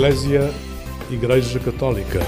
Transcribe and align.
Eclésia 0.00 0.50
Igreja 1.10 1.60
Católica. 1.60 2.20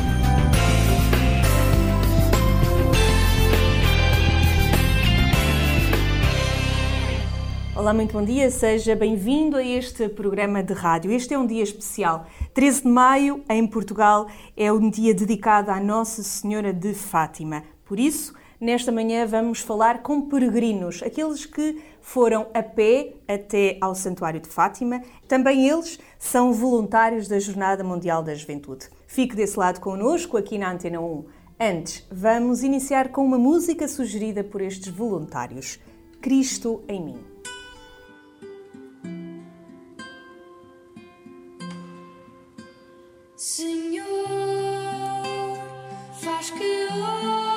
Olá, 7.74 7.94
muito 7.94 8.12
bom 8.12 8.22
dia, 8.22 8.50
seja 8.50 8.94
bem-vindo 8.94 9.56
a 9.56 9.64
este 9.64 10.06
programa 10.10 10.62
de 10.62 10.74
rádio. 10.74 11.10
Este 11.12 11.32
é 11.32 11.38
um 11.38 11.46
dia 11.46 11.62
especial. 11.62 12.26
13 12.52 12.82
de 12.82 12.88
maio, 12.88 13.42
em 13.48 13.66
Portugal, 13.66 14.26
é 14.54 14.70
um 14.70 14.90
dia 14.90 15.14
dedicado 15.14 15.70
à 15.70 15.80
Nossa 15.80 16.22
Senhora 16.22 16.74
de 16.74 16.92
Fátima. 16.92 17.64
Por 17.86 17.98
isso, 17.98 18.34
nesta 18.60 18.92
manhã 18.92 19.26
vamos 19.26 19.60
falar 19.60 20.02
com 20.02 20.28
peregrinos, 20.28 21.02
aqueles 21.02 21.46
que 21.46 21.80
foram 22.02 22.48
a 22.52 22.62
pé 22.62 23.14
até 23.26 23.78
ao 23.80 23.94
Santuário 23.94 24.40
de 24.40 24.48
Fátima. 24.48 25.00
Também 25.26 25.68
eles 25.68 25.98
são 26.18 26.52
voluntários 26.52 27.28
da 27.28 27.38
Jornada 27.38 27.82
Mundial 27.82 28.22
da 28.22 28.34
Juventude. 28.34 28.90
Fique 29.06 29.34
desse 29.34 29.58
lado 29.58 29.80
connosco, 29.80 30.36
aqui 30.36 30.58
na 30.58 30.70
Antena 30.70 31.00
1. 31.00 31.24
Antes, 31.58 32.06
vamos 32.10 32.62
iniciar 32.62 33.10
com 33.10 33.24
uma 33.24 33.38
música 33.38 33.86
sugerida 33.86 34.42
por 34.42 34.60
estes 34.60 34.88
voluntários. 34.88 35.78
Cristo 36.20 36.82
em 36.88 37.04
mim. 37.04 37.18
Senhor, 43.36 44.06
faz 46.20 46.50
que 46.50 46.88
olhem 46.92 47.51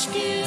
faz 0.00 0.39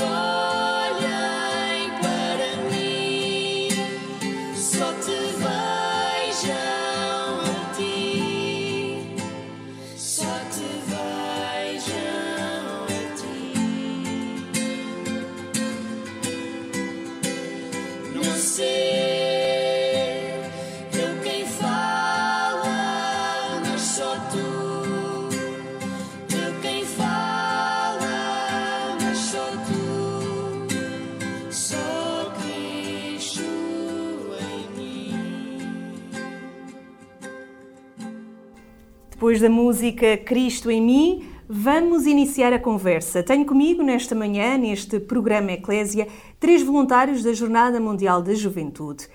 Da 39.44 39.50
música 39.50 40.16
Cristo 40.16 40.72
em 40.72 40.82
mim, 40.82 41.26
vamos 41.50 42.06
iniciar 42.06 42.54
a 42.54 42.60
conversa. 42.60 43.22
Tenho 43.22 43.46
comigo 43.46 43.84
nesta 43.84 44.16
manhã, 44.16 44.58
neste 44.58 45.02
programa 45.02 45.52
Eclésia, 45.52 46.08
três 46.40 46.64
voluntários 46.64 47.22
da 47.22 47.34
Jornada 47.34 47.78
Mundial 47.78 48.22
da 48.22 48.34
Juventude. 48.34 49.06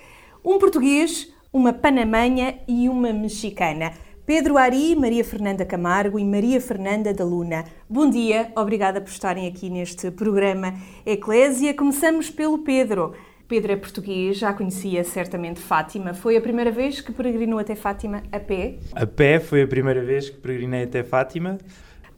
Um 0.44 0.58
português, 0.58 1.32
uma 1.50 1.72
panamenha 1.72 2.58
e 2.68 2.90
uma 2.90 3.10
mexicana. 3.10 3.94
Pedro 4.26 4.58
Ari, 4.58 4.94
Maria 4.94 5.24
Fernanda 5.24 5.64
Camargo 5.64 6.18
e 6.18 6.24
Maria 6.26 6.60
Fernanda 6.60 7.14
da 7.14 7.24
Luna. 7.24 7.64
Bom 7.88 8.10
dia, 8.10 8.52
obrigada 8.54 9.00
por 9.00 9.08
estarem 9.08 9.46
aqui 9.46 9.70
neste 9.70 10.10
programa 10.10 10.74
Eclésia. 11.06 11.72
Começamos 11.72 12.28
pelo 12.28 12.58
Pedro. 12.58 13.14
Pedro 13.48 13.72
é 13.72 13.76
português, 13.76 14.36
já 14.36 14.52
conhecia 14.52 15.02
certamente 15.02 15.58
Fátima. 15.58 16.12
Foi 16.12 16.36
a 16.36 16.40
primeira 16.40 16.70
vez 16.70 17.00
que 17.00 17.10
peregrinou 17.10 17.58
até 17.58 17.74
Fátima 17.74 18.22
a 18.30 18.38
pé? 18.38 18.76
A 18.94 19.06
pé 19.06 19.40
foi 19.40 19.62
a 19.62 19.66
primeira 19.66 20.04
vez 20.04 20.28
que 20.28 20.36
peregrinei 20.36 20.82
até 20.82 21.02
Fátima. 21.02 21.56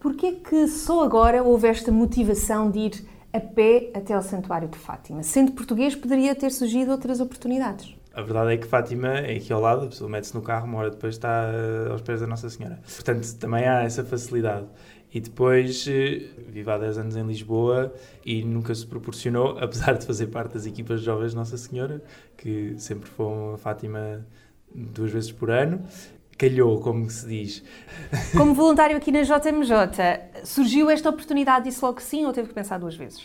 Porquê 0.00 0.32
que 0.32 0.66
só 0.66 1.04
agora 1.04 1.40
houve 1.44 1.68
esta 1.68 1.92
motivação 1.92 2.68
de 2.68 2.78
ir 2.80 3.04
a 3.32 3.38
pé 3.38 3.92
até 3.94 4.12
ao 4.12 4.22
Santuário 4.22 4.66
de 4.66 4.76
Fátima? 4.76 5.22
Sendo 5.22 5.52
português, 5.52 5.94
poderia 5.94 6.34
ter 6.34 6.50
surgido 6.50 6.90
outras 6.90 7.20
oportunidades. 7.20 7.94
A 8.12 8.22
verdade 8.22 8.54
é 8.54 8.56
que 8.56 8.66
Fátima 8.66 9.20
é 9.20 9.36
aqui 9.36 9.52
ao 9.52 9.60
lado, 9.60 9.84
a 9.84 9.88
pessoa 9.88 10.10
mete-se 10.10 10.34
no 10.34 10.42
carro, 10.42 10.66
uma 10.66 10.78
hora 10.78 10.90
depois 10.90 11.14
está 11.14 11.44
eh, 11.54 11.92
aos 11.92 12.02
pés 12.02 12.20
da 12.20 12.26
Nossa 12.26 12.50
Senhora. 12.50 12.80
Portanto, 12.82 13.36
também 13.38 13.68
há 13.68 13.84
essa 13.84 14.02
facilidade. 14.02 14.66
E 15.12 15.18
depois 15.20 15.86
eh, 15.88 16.22
vivo 16.48 16.70
há 16.70 16.78
10 16.78 16.98
anos 16.98 17.16
em 17.16 17.26
Lisboa 17.26 17.92
e 18.24 18.44
nunca 18.44 18.72
se 18.74 18.86
proporcionou, 18.86 19.58
apesar 19.62 19.94
de 19.98 20.06
fazer 20.06 20.28
parte 20.28 20.54
das 20.54 20.66
equipas 20.66 21.00
de 21.00 21.06
jovens 21.06 21.30
de 21.30 21.36
Nossa 21.36 21.56
Senhora, 21.56 22.00
que 22.36 22.74
sempre 22.78 23.08
foram 23.10 23.54
a 23.54 23.58
Fátima 23.58 24.24
duas 24.72 25.10
vezes 25.10 25.32
por 25.32 25.50
ano. 25.50 25.82
Calhou, 26.38 26.80
como 26.80 27.10
se 27.10 27.26
diz. 27.28 27.62
Como 28.34 28.54
voluntário 28.54 28.96
aqui 28.96 29.12
na 29.12 29.20
JMJ, 29.22 29.74
surgiu 30.44 30.88
esta 30.88 31.10
oportunidade, 31.10 31.66
disse 31.66 31.84
logo 31.84 31.96
que 31.98 32.02
sim 32.02 32.24
ou 32.24 32.32
teve 32.32 32.48
que 32.48 32.54
pensar 32.54 32.78
duas 32.78 32.94
vezes? 32.96 33.18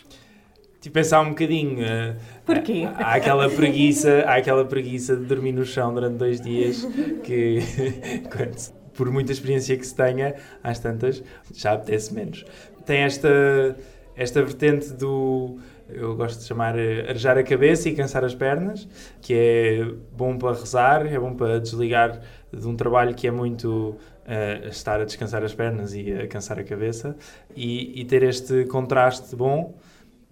Tive 0.82 0.82
que 0.82 0.90
pensar 0.90 1.22
um 1.22 1.30
bocadinho. 1.30 1.82
eh, 1.82 2.18
Porquê? 2.46 2.84
Há 2.96 3.14
aquela 3.16 3.50
preguiça, 3.50 4.26
há 4.28 4.36
aquela 4.36 4.66
preguiça 4.66 5.16
de 5.16 5.24
dormir 5.24 5.54
no 5.54 5.64
chão 5.64 5.94
durante 5.94 6.18
dois 6.18 6.42
dias 6.42 6.86
que, 7.24 7.60
quando- 8.30 8.85
por 8.96 9.10
muita 9.12 9.32
experiência 9.32 9.78
que 9.78 9.86
se 9.86 9.96
tenha, 9.96 10.36
às 10.64 10.80
tantas, 10.80 11.24
já 11.54 11.74
apetece 11.74 12.14
menos. 12.14 12.46
Tem 12.86 13.02
esta, 13.02 13.76
esta 14.16 14.42
vertente 14.42 14.94
do 14.94 15.60
eu 15.90 16.16
gosto 16.16 16.40
de 16.40 16.46
chamar 16.46 16.78
eh, 16.78 17.06
arejar 17.08 17.38
a 17.38 17.44
cabeça 17.44 17.90
e 17.90 17.96
cansar 17.96 18.24
as 18.24 18.34
pernas, 18.34 18.88
que 19.22 19.34
é 19.34 19.86
bom 20.16 20.38
para 20.38 20.58
rezar, 20.58 21.06
é 21.06 21.20
bom 21.20 21.34
para 21.34 21.60
desligar 21.60 22.22
de 22.52 22.68
um 22.68 22.76
trabalho 22.76 23.14
que 23.14 23.28
é 23.28 23.32
muito 23.32 23.96
uh, 24.26 24.68
estar 24.68 25.00
a 25.00 25.06
descansar 25.06 25.44
as 25.44 25.54
pernas 25.54 25.94
e 25.94 26.12
a 26.12 26.28
cansar 26.28 26.58
a 26.58 26.64
cabeça, 26.64 27.16
e, 27.56 28.02
e 28.02 28.06
ter 28.06 28.24
este 28.24 28.66
contraste 28.66 29.36
bom, 29.36 29.76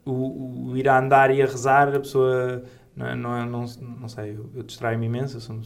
o, 0.05 0.69
o, 0.71 0.77
ir 0.77 0.89
a 0.89 0.99
andar 0.99 1.31
e 1.31 1.41
a 1.41 1.45
rezar, 1.45 1.95
a 1.95 1.99
pessoa 1.99 2.63
não, 2.95 3.07
é, 3.07 3.15
não, 3.15 3.35
é, 3.35 3.45
não, 3.45 3.65
não 4.01 4.07
sei, 4.07 4.31
eu, 4.31 4.49
eu 4.55 4.63
distraio-me 4.63 5.07
imenso, 5.07 5.37
eu 5.37 5.41
sou 5.41 5.55
uma 5.55 5.63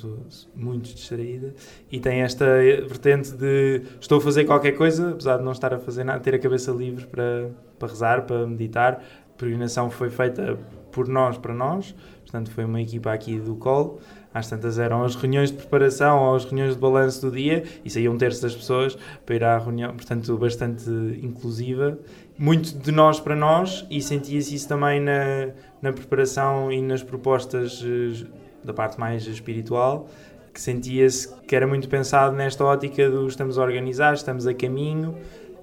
muito 0.56 0.94
distraída. 0.94 1.54
E 1.92 2.00
tem 2.00 2.22
esta 2.22 2.46
vertente 2.46 3.34
de 3.34 3.82
estou 4.00 4.20
a 4.20 4.22
fazer 4.22 4.46
qualquer 4.46 4.72
coisa, 4.74 5.12
apesar 5.12 5.38
de 5.38 5.44
não 5.44 5.52
estar 5.52 5.74
a 5.74 5.80
fazer 5.80 6.06
nada, 6.06 6.20
ter 6.22 6.36
a 6.36 6.40
cabeça 6.40 6.72
livre 6.72 7.06
para, 7.06 7.50
para 7.78 7.88
rezar, 7.90 8.22
para 8.22 8.48
meditar. 8.48 9.04
A 9.34 9.38
peregrinação 9.38 9.90
foi 9.90 10.10
feita 10.10 10.58
por 10.92 11.08
nós, 11.08 11.38
para 11.38 11.54
nós, 11.54 11.94
portanto 12.22 12.50
foi 12.50 12.64
uma 12.64 12.82
equipa 12.82 13.12
aqui 13.12 13.38
do 13.40 13.56
COL. 13.56 14.00
Às 14.34 14.48
tantas 14.48 14.78
eram 14.78 15.04
as 15.04 15.16
reuniões 15.16 15.52
de 15.52 15.58
preparação 15.58 16.20
ou 16.24 16.36
as 16.36 16.46
reuniões 16.46 16.76
de 16.76 16.80
balanço 16.80 17.22
do 17.22 17.36
dia 17.36 17.64
e 17.84 17.90
saía 17.90 18.12
um 18.12 18.18
terço 18.18 18.42
das 18.42 18.56
pessoas 18.56 18.98
para 19.26 19.36
ir 19.36 19.44
à 19.44 19.58
reunião, 19.58 19.96
portanto 19.96 20.38
bastante 20.38 20.90
inclusiva. 21.22 21.98
Muito 22.38 22.78
de 22.78 22.92
nós 22.92 23.20
para 23.20 23.36
nós 23.36 23.86
e 23.90 24.00
sentia-se 24.00 24.54
isso 24.54 24.68
também 24.68 25.00
na, 25.00 25.50
na 25.82 25.94
preparação 25.94 26.72
e 26.72 26.82
nas 26.82 27.04
propostas 27.04 27.84
eh, 27.84 28.26
da 28.64 28.74
parte 28.74 29.00
mais 29.00 29.26
espiritual, 29.28 30.08
que 30.54 30.62
sentia-se 30.62 31.34
que 31.48 31.56
era 31.56 31.68
muito 31.68 31.88
pensado 31.88 32.36
nesta 32.36 32.64
ótica 32.64 33.10
do 33.10 33.28
estamos 33.28 33.58
a 33.58 33.62
organizar, 33.62 34.14
estamos 34.14 34.48
a 34.48 34.54
caminho. 34.54 35.16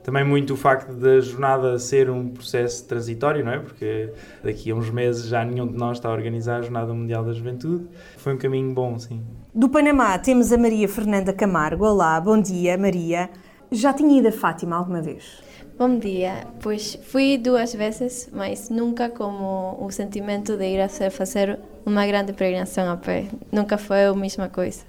Também 0.04 0.22
muito 0.22 0.52
o 0.52 0.56
facto 0.56 0.92
da 0.92 1.18
jornada 1.18 1.78
ser 1.78 2.10
um 2.10 2.28
processo 2.28 2.86
transitório, 2.86 3.42
não 3.42 3.52
é? 3.52 3.58
Porque 3.58 4.12
daqui 4.42 4.70
a 4.70 4.74
uns 4.74 4.90
meses 4.90 5.26
já 5.26 5.42
nenhum 5.42 5.66
de 5.66 5.78
nós 5.78 5.96
está 5.96 6.10
a 6.10 6.12
organizar 6.12 6.58
a 6.58 6.62
Jornada 6.62 6.92
Mundial 6.92 7.24
da 7.24 7.32
Juventude. 7.32 7.86
Foi 8.18 8.34
um 8.34 8.36
caminho 8.36 8.74
bom, 8.74 8.98
sim. 8.98 9.22
Do 9.54 9.68
Panamá 9.68 10.18
temos 10.18 10.52
a 10.52 10.58
Maria 10.58 10.86
Fernanda 10.88 11.32
Camargo. 11.32 11.86
Olá, 11.86 12.20
bom 12.20 12.38
dia, 12.38 12.76
Maria. 12.76 13.30
Já 13.74 13.92
tinha 13.92 14.20
ido 14.20 14.28
a 14.28 14.32
Fátima 14.32 14.76
alguma 14.76 15.02
vez? 15.02 15.42
Bom 15.76 15.98
dia. 15.98 16.46
Pois 16.62 16.94
fui 16.94 17.36
duas 17.36 17.74
vezes, 17.74 18.30
mas 18.32 18.70
nunca 18.70 19.08
como 19.10 19.76
o 19.84 19.90
sentimento 19.90 20.56
de 20.56 20.64
ir 20.64 20.80
a 20.80 21.10
fazer 21.10 21.58
uma 21.84 22.06
grande 22.06 22.32
peregrinação 22.32 22.88
a 22.88 22.96
pé. 22.96 23.26
Nunca 23.50 23.76
foi 23.76 24.04
a 24.04 24.14
mesma 24.14 24.48
coisa. 24.48 24.84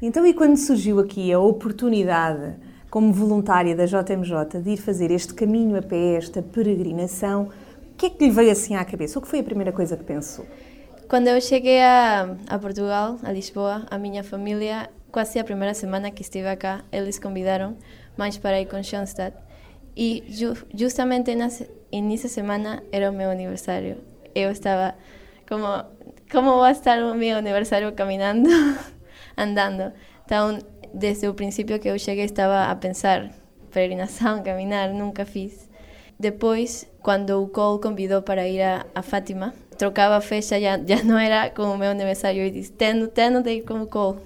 Então, 0.00 0.26
e 0.26 0.32
quando 0.32 0.56
surgiu 0.56 0.98
aqui 0.98 1.30
a 1.30 1.38
oportunidade, 1.38 2.56
como 2.88 3.12
voluntária 3.12 3.76
da 3.76 3.84
JMJ, 3.84 4.62
de 4.62 4.70
ir 4.70 4.78
fazer 4.78 5.10
este 5.10 5.34
caminho 5.34 5.76
a 5.76 5.82
pé, 5.82 6.14
esta 6.14 6.40
peregrinação, 6.40 7.50
o 7.92 7.96
que 7.98 8.06
é 8.06 8.10
que 8.10 8.24
lhe 8.24 8.30
veio 8.30 8.50
assim 8.50 8.74
à 8.74 8.82
cabeça? 8.86 9.18
O 9.18 9.22
que 9.22 9.28
foi 9.28 9.40
a 9.40 9.44
primeira 9.44 9.70
coisa 9.70 9.98
que 9.98 10.04
pensou? 10.04 10.46
Quando 11.06 11.28
eu 11.28 11.38
cheguei 11.42 11.82
a, 11.82 12.34
a 12.48 12.58
Portugal, 12.58 13.18
a 13.22 13.30
Lisboa, 13.30 13.84
a 13.90 13.98
minha 13.98 14.24
família, 14.24 14.88
quase 15.12 15.38
a 15.38 15.44
primeira 15.44 15.74
semana 15.74 16.10
que 16.10 16.22
estive 16.22 16.56
cá, 16.56 16.82
eles 16.90 17.18
convidaram 17.18 17.76
mais 18.16 18.38
para 18.38 18.60
ir 18.60 18.66
com 18.66 18.82
Schoenstatt. 18.82 19.36
E 19.96 20.24
ju 20.28 20.54
justamente 20.74 21.34
nessa 21.34 22.28
semana 22.28 22.82
era 22.92 23.10
o 23.10 23.12
meu 23.12 23.30
aniversário. 23.30 23.98
Eu 24.34 24.50
estava 24.50 24.94
como, 25.48 25.66
como 26.30 26.58
vai 26.60 26.72
estar 26.72 26.98
o 27.02 27.14
meu 27.14 27.38
aniversário 27.38 27.92
caminhando, 27.92 28.48
andando? 29.36 29.92
Então, 30.24 30.58
desde 30.94 31.26
o 31.26 31.34
princípio 31.34 31.78
que 31.80 31.88
eu 31.88 31.98
cheguei, 31.98 32.24
estava 32.24 32.70
a 32.70 32.76
pensar, 32.76 33.30
peregrinação, 33.70 34.42
caminhar, 34.42 34.90
nunca 34.90 35.24
fiz. 35.24 35.68
Depois, 36.18 36.86
quando 37.02 37.42
o 37.42 37.48
Cole 37.48 37.80
para 38.24 38.46
ir 38.46 38.62
a, 38.62 38.86
a 38.94 39.02
Fátima, 39.02 39.54
trocava 39.76 40.16
a 40.16 40.20
fecha, 40.20 40.60
já, 40.60 40.78
já 40.78 41.02
não 41.02 41.18
era 41.18 41.50
como 41.50 41.72
o 41.72 41.78
meu 41.78 41.90
aniversário, 41.90 42.44
e 42.44 42.50
disse, 42.50 42.70
tenho, 42.72 43.08
tenho 43.08 43.42
de 43.42 43.54
ir 43.54 43.62
com 43.62 43.82
o 43.82 43.86
Cole. 43.86 44.18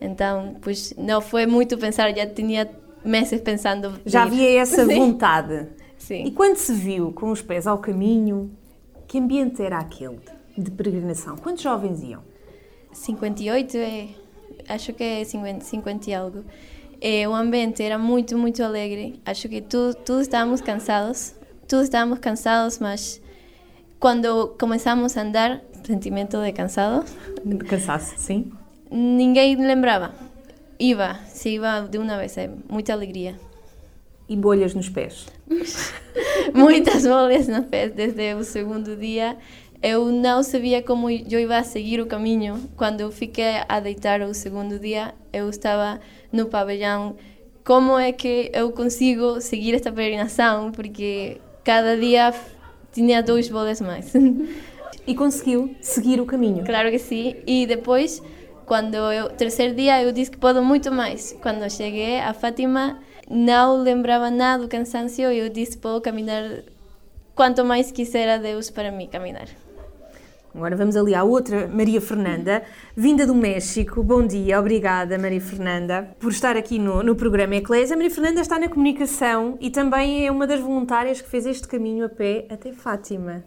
Então, 0.00 0.56
pois, 0.60 0.94
não 0.96 1.20
foi 1.20 1.46
muito 1.46 1.78
pensar, 1.78 2.14
já 2.14 2.26
tinha 2.26 2.68
meses 3.04 3.40
pensando. 3.40 4.00
Já 4.06 4.22
havia 4.24 4.60
essa 4.60 4.84
Sim. 4.86 4.94
vontade. 4.94 5.68
Sim. 5.98 6.24
E 6.24 6.30
quando 6.30 6.56
se 6.56 6.72
viu 6.72 7.12
com 7.12 7.30
os 7.30 7.40
pés 7.40 7.66
ao 7.66 7.78
caminho, 7.78 8.50
que 9.06 9.18
ambiente 9.18 9.62
era 9.62 9.78
aquele 9.78 10.18
de 10.56 10.70
peregrinação? 10.70 11.36
Quantos 11.36 11.62
jovens 11.62 12.02
iam? 12.02 12.22
58, 12.92 13.76
é, 13.76 14.08
acho 14.68 14.92
que 14.92 15.02
é 15.02 15.24
50, 15.24 15.64
50 15.64 16.10
e 16.10 16.14
algo. 16.14 16.44
É, 17.00 17.28
o 17.28 17.34
ambiente 17.34 17.82
era 17.82 17.98
muito, 17.98 18.36
muito 18.38 18.62
alegre. 18.62 19.20
Acho 19.24 19.48
que 19.48 19.60
tu, 19.60 19.94
todos 20.04 20.22
estávamos 20.22 20.60
cansados. 20.60 21.34
Todos 21.68 21.84
estávamos 21.84 22.18
cansados, 22.18 22.78
mas 22.78 23.20
quando 23.98 24.54
começamos 24.60 25.16
a 25.16 25.22
andar, 25.22 25.62
sentimento 25.84 26.40
de 26.42 26.52
cansado. 26.52 27.04
De 27.44 27.56
cansaço, 27.58 28.14
sim. 28.18 28.52
Ninguém 28.90 29.56
lembrava 29.56 30.14
Iba, 30.78 31.20
se 31.28 31.50
iba 31.50 31.86
de 31.88 31.98
uma 31.98 32.16
vez, 32.18 32.36
é 32.36 32.50
muita 32.68 32.92
alegria. 32.92 33.38
E 34.28 34.36
bolhas 34.36 34.74
nos 34.74 34.88
pés? 34.88 35.26
Muitas 36.54 37.06
bolhas 37.06 37.46
nos 37.46 37.66
pés. 37.66 37.92
Desde 37.92 38.34
o 38.34 38.42
segundo 38.42 38.96
dia, 38.96 39.36
eu 39.82 40.10
não 40.10 40.42
sabia 40.42 40.82
como 40.82 41.10
eu 41.10 41.40
ia 41.40 41.62
seguir 41.62 42.00
o 42.00 42.06
caminho. 42.06 42.58
Quando 42.76 43.02
eu 43.02 43.10
fiquei 43.10 43.60
a 43.68 43.80
deitar 43.80 44.22
o 44.22 44.32
segundo 44.32 44.78
dia, 44.78 45.14
eu 45.32 45.50
estava 45.50 46.00
no 46.32 46.46
pavilhão. 46.46 47.16
Como 47.62 47.98
é 47.98 48.12
que 48.12 48.50
eu 48.54 48.72
consigo 48.72 49.40
seguir 49.40 49.74
esta 49.74 49.92
peregrinação? 49.92 50.72
Porque 50.72 51.38
cada 51.62 51.96
dia 51.96 52.32
tinha 52.92 53.22
dois 53.22 53.48
bolhas 53.48 53.80
mais. 53.80 54.12
E 55.06 55.14
conseguiu 55.14 55.74
seguir 55.82 56.18
o 56.18 56.24
caminho? 56.24 56.64
Claro 56.64 56.90
que 56.90 56.98
sim. 56.98 57.36
E 57.46 57.66
depois 57.66 58.22
quando 58.66 58.94
eu 58.94 59.28
terceiro 59.30 59.74
dia 59.74 60.02
eu 60.02 60.12
disse 60.12 60.30
que 60.30 60.38
posso 60.38 60.62
muito 60.62 60.90
mais. 60.90 61.36
Quando 61.42 61.68
cheguei 61.70 62.20
a 62.20 62.32
Fátima 62.32 62.98
não 63.28 63.82
lembrava 63.82 64.30
nada 64.30 64.62
do 64.62 64.68
cansaço 64.68 65.20
e 65.20 65.38
eu 65.38 65.48
disse 65.48 65.78
posso 65.78 66.00
caminhar 66.00 66.62
quanto 67.34 67.64
mais 67.64 67.90
quiser 67.90 68.38
Deus 68.38 68.70
para 68.70 68.90
mim 68.90 69.06
caminhar. 69.06 69.48
Agora 70.54 70.76
vamos 70.76 70.96
ali 70.96 71.16
à 71.16 71.24
outra, 71.24 71.66
Maria 71.66 72.00
Fernanda, 72.00 72.62
vinda 72.96 73.26
do 73.26 73.34
México. 73.34 74.04
Bom 74.04 74.24
dia, 74.24 74.60
obrigada 74.60 75.18
Maria 75.18 75.40
Fernanda 75.40 76.14
por 76.20 76.30
estar 76.30 76.56
aqui 76.56 76.78
no, 76.78 77.02
no 77.02 77.16
programa 77.16 77.56
Eclésia. 77.56 77.96
Maria 77.96 78.10
Fernanda 78.10 78.40
está 78.40 78.56
na 78.56 78.68
comunicação 78.68 79.58
e 79.60 79.68
também 79.68 80.24
é 80.24 80.30
uma 80.30 80.46
das 80.46 80.60
voluntárias 80.60 81.20
que 81.20 81.28
fez 81.28 81.44
este 81.44 81.66
caminho 81.66 82.06
a 82.06 82.08
pé 82.08 82.46
até 82.48 82.72
Fátima. 82.72 83.42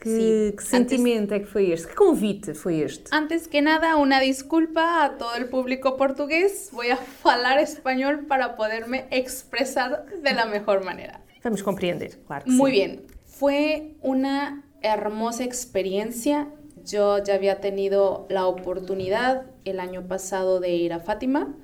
Que, 0.00 0.54
que 0.56 0.64
sentimento 0.64 1.34
antes, 1.34 1.36
é 1.36 1.40
que 1.40 1.46
foi 1.46 1.70
este? 1.70 1.88
Que 1.88 1.94
convite 1.94 2.54
foi 2.54 2.80
este? 2.80 3.04
Antes 3.12 3.46
que 3.46 3.60
nada, 3.60 3.96
uma 3.96 4.18
desculpa 4.18 5.04
a 5.04 5.10
todo 5.10 5.44
o 5.44 5.48
público 5.48 5.92
português. 5.96 6.70
Vou 6.72 6.90
a 6.90 6.96
falar 7.22 7.60
espanhol 7.60 8.24
para 8.26 8.56
poderme 8.56 9.04
expressar 9.10 10.06
de 10.06 10.32
la 10.32 10.46
mejor 10.46 10.84
manera. 10.84 11.20
Vamos 11.44 11.62
compreender, 11.62 12.18
claro 12.26 12.44
que 12.44 12.50
Muy 12.50 12.70
sí. 12.70 12.76
bien. 12.78 13.02
Fue 13.26 13.94
una 14.00 14.64
hermosa 14.82 15.44
experiencia. 15.44 16.48
Yo 16.84 17.22
ya 17.22 17.34
había 17.34 17.60
tenido 17.60 18.26
la 18.30 18.46
oportunidad 18.46 19.46
el 19.66 19.80
año 19.80 20.06
pasado 20.08 20.60
de 20.60 20.70
ir 20.70 20.94
a 20.94 21.00
Fátima, 21.00 21.54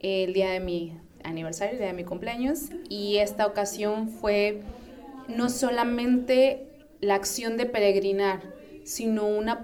el 0.00 0.34
día 0.34 0.50
de 0.50 0.60
mi 0.60 0.98
aniversario, 1.24 1.72
el 1.72 1.78
día 1.78 1.88
de 1.88 1.94
mi 1.94 2.04
cumpleaños, 2.04 2.68
y 2.88 3.16
esta 3.16 3.46
ocasión 3.46 4.08
fue 4.08 4.60
no 5.28 5.48
solamente 5.48 6.69
la 7.00 7.14
acción 7.14 7.56
de 7.56 7.66
peregrinar, 7.66 8.54
sino 8.84 9.26
una, 9.26 9.62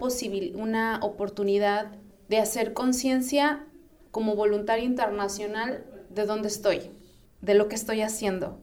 una 0.55 1.01
oportunidad 1.03 1.93
de 2.29 2.39
hacer 2.39 2.73
conciencia 2.73 3.67
como 4.11 4.35
voluntaria 4.35 4.85
internacional 4.85 5.85
de 6.11 6.27
dónde 6.27 6.49
estoy, 6.49 6.91
de 7.41 7.55
lo 7.55 7.69
que 7.69 7.75
estoy 7.75 8.03
haciendo, 8.03 8.59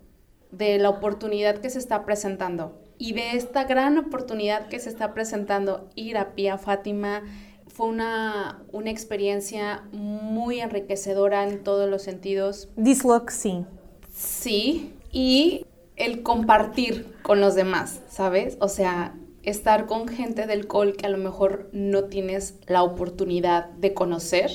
de 0.51 0.77
la 0.77 0.89
oportunidad 0.89 1.59
que 1.59 1.69
se 1.69 1.79
está 1.79 2.05
presentando. 2.05 2.79
Y 2.97 3.13
de 3.13 3.35
esta 3.35 3.63
gran 3.65 3.97
oportunidad 3.97 4.67
que 4.67 4.79
se 4.79 4.89
está 4.89 5.13
presentando, 5.13 5.89
ir 5.95 6.17
a 6.17 6.33
Pía 6.35 6.57
Fátima, 6.57 7.23
fue 7.67 7.87
una, 7.87 8.63
una 8.71 8.91
experiencia 8.91 9.83
muy 9.91 10.59
enriquecedora 10.59 11.47
en 11.47 11.63
todos 11.63 11.89
los 11.89 12.03
sentidos. 12.03 12.69
Que 13.25 13.31
sí. 13.31 13.65
Sí, 14.13 14.93
y 15.11 15.65
el 15.95 16.23
compartir 16.23 17.13
con 17.21 17.39
los 17.41 17.55
demás, 17.55 18.01
¿sabes? 18.09 18.57
O 18.59 18.67
sea, 18.67 19.15
estar 19.43 19.85
con 19.85 20.07
gente 20.07 20.47
del 20.47 20.67
col 20.67 20.95
que 20.95 21.05
a 21.05 21.09
lo 21.09 21.17
mejor 21.17 21.69
no 21.71 22.05
tienes 22.05 22.55
la 22.67 22.83
oportunidad 22.83 23.69
de 23.71 23.93
conocer, 23.93 24.49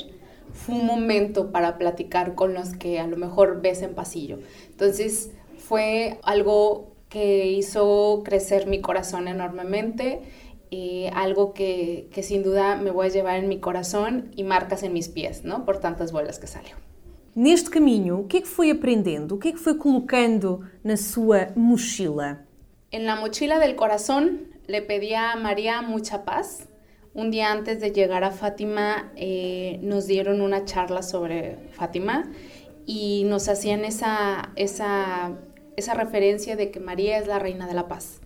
fue 0.52 0.76
un 0.76 0.86
momento 0.86 1.52
para 1.52 1.78
platicar 1.78 2.34
con 2.34 2.54
los 2.54 2.74
que 2.74 2.98
a 2.98 3.06
lo 3.06 3.16
mejor 3.16 3.60
ves 3.60 3.82
en 3.82 3.94
pasillo. 3.94 4.38
Entonces 4.68 5.30
fue 5.58 6.18
algo 6.22 6.92
que 7.08 7.46
hizo 7.46 8.22
crecer 8.24 8.66
mi 8.66 8.80
corazón 8.80 9.28
enormemente, 9.28 10.22
y 10.70 11.06
algo 11.14 11.54
que, 11.54 12.08
que 12.12 12.22
sin 12.22 12.42
duda 12.42 12.76
me 12.76 12.90
voy 12.90 13.06
a 13.06 13.10
llevar 13.10 13.38
en 13.38 13.48
mi 13.48 13.58
corazón 13.58 14.30
y 14.36 14.44
marcas 14.44 14.82
en 14.82 14.92
mis 14.92 15.08
pies, 15.08 15.44
¿no? 15.44 15.64
Por 15.64 15.78
tantas 15.78 16.12
vuelas 16.12 16.38
que 16.38 16.46
salió. 16.46 16.87
Neste 17.38 17.70
caminho, 17.70 18.18
o 18.18 18.24
que 18.24 18.38
é 18.38 18.40
que 18.40 18.48
foi 18.48 18.68
aprendendo? 18.68 19.38
Que 19.38 19.54
foi 19.54 19.76
colocando 19.76 20.68
na 20.82 20.96
sua 20.96 21.52
mochila? 21.54 22.44
En 22.90 23.06
la 23.06 23.14
mochila 23.14 23.60
del 23.60 23.76
corazón 23.76 24.48
le 24.66 24.82
pedí 24.82 25.14
a 25.14 25.36
María 25.36 25.80
mucha 25.80 26.24
paz. 26.24 26.66
Un 27.14 27.30
día 27.30 27.52
antes 27.52 27.78
de 27.78 27.92
llegar 27.92 28.24
a 28.24 28.32
Fátima 28.32 29.12
eh, 29.14 29.78
nos 29.84 30.08
dieron 30.08 30.40
una 30.40 30.64
charla 30.64 31.00
sobre 31.04 31.58
Fátima 31.74 32.28
y 32.86 33.22
nos 33.26 33.48
hacían 33.48 33.84
esa, 33.84 34.50
esa, 34.56 35.38
esa 35.76 35.94
referencia 35.94 36.56
de 36.56 36.72
que 36.72 36.80
María 36.80 37.18
es 37.18 37.28
la 37.28 37.38
reina 37.38 37.68
de 37.68 37.74
la 37.74 37.86
paz. 37.86 38.18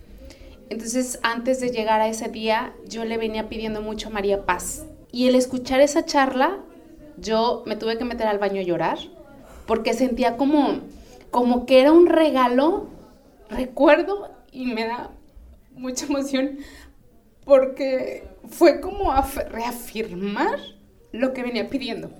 Entonces, 0.70 1.18
antes 1.22 1.60
de 1.60 1.68
llegar 1.68 2.00
a 2.00 2.08
ese 2.08 2.28
día, 2.30 2.72
yo 2.88 3.04
le 3.04 3.18
venía 3.18 3.50
pidiendo 3.50 3.82
mucho 3.82 4.08
a 4.08 4.12
María 4.12 4.46
paz. 4.46 4.86
Y 5.10 5.28
el 5.28 5.34
escuchar 5.34 5.82
esa 5.82 6.06
charla, 6.06 6.64
yo 7.22 7.62
me 7.66 7.76
tuve 7.76 7.96
que 7.96 8.04
meter 8.04 8.26
al 8.26 8.38
baño 8.38 8.60
a 8.60 8.64
llorar, 8.64 8.98
porque 9.66 9.94
sentía 9.94 10.36
como, 10.36 10.80
como 11.30 11.64
que 11.64 11.80
era 11.80 11.92
un 11.92 12.06
regalo, 12.06 12.88
recuerdo, 13.48 14.30
y 14.50 14.66
me 14.66 14.86
da 14.86 15.10
mucha 15.74 16.06
emoción, 16.06 16.58
porque 17.44 18.24
fue 18.50 18.80
como 18.80 19.14
reafirmar 19.50 20.58
lo 21.12 21.32
que 21.32 21.42
venía 21.42 21.68
pidiendo. 21.68 22.10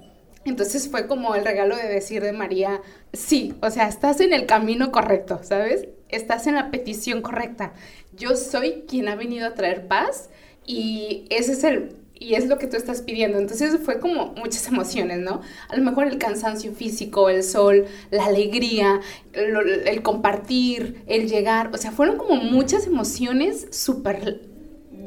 Entonces 0.44 0.88
fue 0.88 1.06
como 1.06 1.34
el 1.34 1.44
regalo 1.44 1.76
de 1.76 1.86
decir 1.86 2.22
de 2.22 2.32
María, 2.32 2.80
sí, 3.12 3.54
o 3.62 3.70
sea, 3.70 3.88
estás 3.88 4.20
en 4.20 4.32
el 4.32 4.46
camino 4.46 4.90
correcto, 4.90 5.40
¿sabes? 5.42 5.86
Estás 6.08 6.46
en 6.46 6.56
la 6.56 6.70
petición 6.70 7.22
correcta. 7.22 7.74
Yo 8.16 8.36
soy 8.36 8.84
quien 8.88 9.08
ha 9.08 9.14
venido 9.14 9.46
a 9.46 9.54
traer 9.54 9.86
paz 9.86 10.30
y 10.66 11.26
ese 11.30 11.52
es 11.52 11.64
el 11.64 11.96
y 12.22 12.34
es 12.34 12.46
lo 12.46 12.58
que 12.58 12.66
tú 12.66 12.76
estás 12.76 13.02
pidiendo. 13.02 13.38
Entonces 13.38 13.78
fue 13.84 13.98
como 13.98 14.32
muchas 14.36 14.66
emociones, 14.68 15.18
¿no? 15.18 15.40
A 15.68 15.76
lo 15.76 15.82
mejor 15.82 16.06
el 16.06 16.18
cansancio 16.18 16.72
físico, 16.72 17.28
el 17.28 17.42
sol, 17.42 17.86
la 18.10 18.26
alegría, 18.26 19.00
el, 19.32 20.02
compartir, 20.02 21.02
el 21.06 21.28
llegar, 21.28 21.70
o 21.72 21.78
sea, 21.78 21.90
fueron 21.90 22.16
como 22.16 22.36
muchas 22.36 22.86
emociones 22.86 23.68
súper 23.70 24.42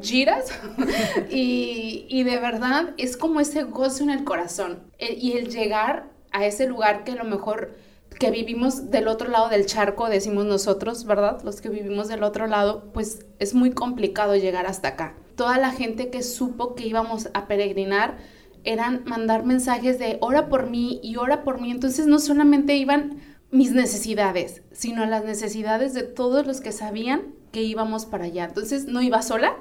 giras 0.02 0.50
y, 1.30 2.22
de 2.22 2.38
verdad 2.38 2.90
es 2.98 3.16
como 3.16 3.40
ese 3.40 3.62
gozo 3.62 4.02
en 4.04 4.10
el 4.10 4.24
corazón 4.24 4.80
el, 4.98 5.16
y 5.22 5.32
el 5.32 5.48
llegar 5.48 6.10
a 6.32 6.44
ese 6.44 6.66
lugar 6.66 7.02
que 7.04 7.12
a 7.12 7.16
lo 7.16 7.24
mejor 7.24 7.74
que 8.18 8.30
vivimos 8.30 8.90
del 8.90 9.08
otro 9.08 9.28
lado 9.28 9.48
del 9.48 9.66
charco, 9.66 10.08
decimos 10.08 10.44
nosotros, 10.44 11.04
¿verdad? 11.04 11.40
Los 11.44 11.60
que 11.60 11.68
vivimos 11.68 12.08
del 12.08 12.22
otro 12.22 12.46
lado, 12.46 12.90
pues 12.92 13.26
es 13.38 13.54
muy 13.54 13.70
complicado 13.70 14.36
llegar 14.36 14.66
hasta 14.66 14.88
acá 14.88 15.14
toda 15.36 15.58
la 15.58 15.70
gente 15.70 16.10
que 16.10 16.22
supo 16.22 16.74
que 16.74 16.86
íbamos 16.86 17.28
a 17.34 17.46
peregrinar 17.46 18.18
eran 18.64 19.04
mandar 19.04 19.44
mensajes 19.44 19.98
de 19.98 20.18
ora 20.20 20.48
por 20.48 20.68
mí 20.68 20.98
y 21.02 21.16
ora 21.16 21.44
por 21.44 21.60
mí. 21.60 21.70
Entonces 21.70 22.06
no 22.06 22.18
solamente 22.18 22.76
iban 22.76 23.20
mis 23.50 23.72
necesidades, 23.72 24.62
sino 24.72 25.06
las 25.06 25.24
necesidades 25.24 25.94
de 25.94 26.02
todos 26.02 26.46
los 26.46 26.60
que 26.60 26.72
sabían 26.72 27.34
que 27.52 27.62
íbamos 27.62 28.06
para 28.06 28.24
allá. 28.24 28.44
Entonces 28.44 28.86
no 28.86 29.02
iba 29.02 29.22
sola 29.22 29.56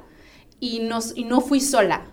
y, 0.60 0.80
nos, 0.80 1.16
y 1.16 1.26
no 1.26 1.42
fui 1.42 1.60
sola, 1.60 2.06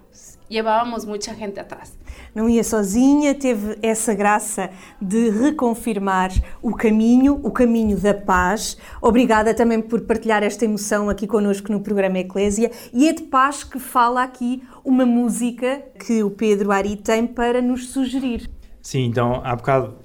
llevábamos 0.52 1.04
muita 1.06 1.34
gente 1.34 1.58
atrás. 1.58 1.96
Não 2.34 2.48
ia 2.48 2.62
sozinha, 2.62 3.34
teve 3.34 3.78
essa 3.82 4.14
graça 4.14 4.70
de 5.00 5.30
reconfirmar 5.30 6.30
o 6.60 6.74
caminho, 6.74 7.40
o 7.42 7.50
caminho 7.50 7.96
da 7.96 8.12
paz. 8.12 8.76
Obrigada 9.00 9.54
também 9.54 9.80
por 9.80 10.02
partilhar 10.02 10.42
esta 10.42 10.64
emoção 10.64 11.08
aqui 11.08 11.26
connosco 11.26 11.72
no 11.72 11.80
programa 11.80 12.18
Eclésia. 12.18 12.70
E 12.92 13.08
é 13.08 13.12
de 13.12 13.22
paz 13.22 13.64
que 13.64 13.78
fala 13.78 14.22
aqui 14.22 14.62
uma 14.84 15.06
música 15.06 15.82
que 15.98 16.22
o 16.22 16.30
Pedro 16.30 16.70
Ari 16.70 16.96
tem 16.96 17.26
para 17.26 17.62
nos 17.62 17.88
sugerir. 17.88 18.50
Sim, 18.82 19.04
então 19.06 19.40
há 19.44 19.54
bocado 19.56 20.01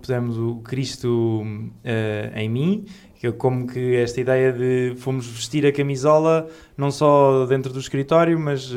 pusemos 0.00 0.38
o 0.38 0.56
Cristo 0.56 1.42
uh, 1.42 2.38
em 2.38 2.48
mim, 2.48 2.84
que 3.14 3.30
como 3.32 3.66
que 3.66 3.96
esta 3.96 4.20
ideia 4.20 4.52
de 4.52 4.94
fomos 4.96 5.26
vestir 5.26 5.64
a 5.66 5.72
camisola 5.72 6.48
não 6.76 6.90
só 6.90 7.46
dentro 7.46 7.72
do 7.72 7.78
escritório, 7.78 8.38
mas 8.38 8.72
uh, 8.72 8.76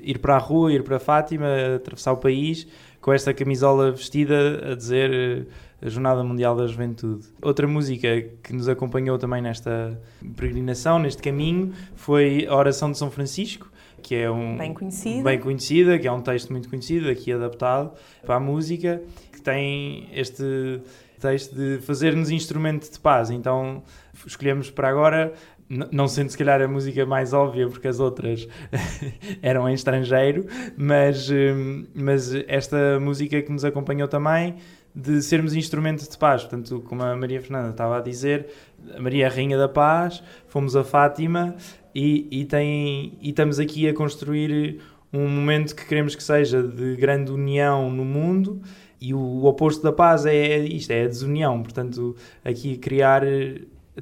ir 0.00 0.18
para 0.18 0.36
a 0.36 0.38
rua, 0.38 0.72
ir 0.72 0.82
para 0.82 0.98
Fátima, 0.98 1.46
atravessar 1.76 2.12
o 2.12 2.16
país 2.16 2.66
com 3.00 3.12
esta 3.12 3.34
camisola 3.34 3.90
vestida 3.90 4.72
a 4.72 4.74
dizer 4.74 5.10
uh, 5.10 5.86
a 5.86 5.88
Jornada 5.88 6.22
Mundial 6.22 6.54
da 6.56 6.66
Juventude. 6.66 7.26
Outra 7.42 7.66
música 7.66 8.22
que 8.42 8.52
nos 8.52 8.68
acompanhou 8.68 9.18
também 9.18 9.42
nesta 9.42 10.00
peregrinação, 10.36 10.98
neste 10.98 11.20
caminho, 11.20 11.72
foi 11.96 12.46
a 12.48 12.54
Oração 12.54 12.92
de 12.92 12.96
São 12.96 13.10
Francisco, 13.10 13.68
que 14.00 14.14
é 14.14 14.30
um 14.30 14.56
bem 14.56 14.72
conhecida. 14.72 15.22
bem 15.22 15.38
conhecida, 15.40 15.98
que 15.98 16.06
é 16.06 16.12
um 16.12 16.20
texto 16.20 16.50
muito 16.50 16.68
conhecido, 16.68 17.08
aqui 17.08 17.32
adaptado 17.32 17.92
para 18.24 18.36
a 18.36 18.40
música 18.40 19.02
tem 19.42 20.08
este 20.12 20.80
texto 21.20 21.54
de 21.54 21.78
fazer-nos 21.82 22.30
instrumento 22.30 22.90
de 22.90 22.98
paz. 22.98 23.30
Então 23.30 23.82
escolhemos 24.26 24.70
para 24.70 24.88
agora, 24.88 25.32
não 25.68 26.08
sendo 26.08 26.30
se 26.30 26.36
calhar 26.36 26.60
a 26.60 26.68
música 26.68 27.06
mais 27.06 27.32
óbvia, 27.32 27.68
porque 27.68 27.88
as 27.88 28.00
outras 28.00 28.48
eram 29.40 29.68
em 29.68 29.74
estrangeiro, 29.74 30.46
mas, 30.76 31.30
hum, 31.30 31.86
mas 31.94 32.34
esta 32.46 32.98
música 33.00 33.40
que 33.40 33.52
nos 33.52 33.64
acompanhou 33.64 34.08
também 34.08 34.56
de 34.94 35.22
sermos 35.22 35.54
instrumento 35.54 36.08
de 36.08 36.18
paz. 36.18 36.42
Portanto, 36.42 36.82
como 36.86 37.02
a 37.02 37.16
Maria 37.16 37.40
Fernanda 37.40 37.70
estava 37.70 37.98
a 37.98 38.00
dizer, 38.00 38.48
a 38.94 39.00
Maria 39.00 39.24
é 39.24 39.26
a 39.26 39.30
Rainha 39.30 39.56
da 39.56 39.68
Paz, 39.68 40.22
fomos 40.48 40.76
a 40.76 40.84
Fátima 40.84 41.54
e, 41.94 42.28
e, 42.30 42.44
tem, 42.44 43.16
e 43.20 43.30
estamos 43.30 43.58
aqui 43.58 43.88
a 43.88 43.94
construir 43.94 44.80
um 45.12 45.28
momento 45.28 45.74
que 45.74 45.86
queremos 45.86 46.14
que 46.14 46.22
seja 46.22 46.62
de 46.62 46.96
grande 46.96 47.30
união 47.30 47.90
no 47.90 48.04
mundo 48.04 48.60
e 49.02 49.12
o 49.12 49.44
oposto 49.44 49.82
da 49.82 49.92
paz 49.92 50.24
é 50.24 50.58
isto, 50.58 50.90
é 50.92 51.04
a 51.04 51.08
desunião. 51.08 51.60
Portanto, 51.60 52.14
aqui 52.44 52.78
criar, 52.78 53.22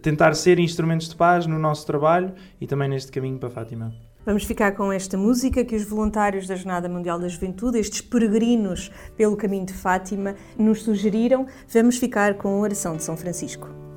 tentar 0.03 0.35
ser 0.35 0.59
instrumentos 0.59 1.09
de 1.09 1.17
paz 1.17 1.47
no 1.47 1.59
nosso 1.59 1.87
trabalho 1.87 2.35
e 2.61 2.67
também 2.67 2.89
neste 2.89 3.11
caminho 3.11 3.39
para 3.39 3.49
Fátima. 3.49 3.95
Vamos 4.27 4.45
ficar 4.45 4.73
com 4.73 4.93
esta 4.93 5.17
música 5.17 5.65
que 5.65 5.75
os 5.75 5.85
voluntários 5.85 6.47
da 6.47 6.55
Jornada 6.55 6.89
Mundial 6.89 7.19
da 7.19 7.27
Juventude, 7.27 7.79
estes 7.79 8.03
peregrinos 8.03 8.91
pelo 9.17 9.37
caminho 9.37 9.65
de 9.65 9.73
Fátima, 9.73 10.35
nos 10.59 10.83
sugeriram. 10.83 11.47
Vamos 11.73 11.97
ficar 11.97 12.35
com 12.35 12.49
a 12.49 12.61
oração 12.61 12.97
de 12.97 13.03
São 13.03 13.17
Francisco. 13.17 13.90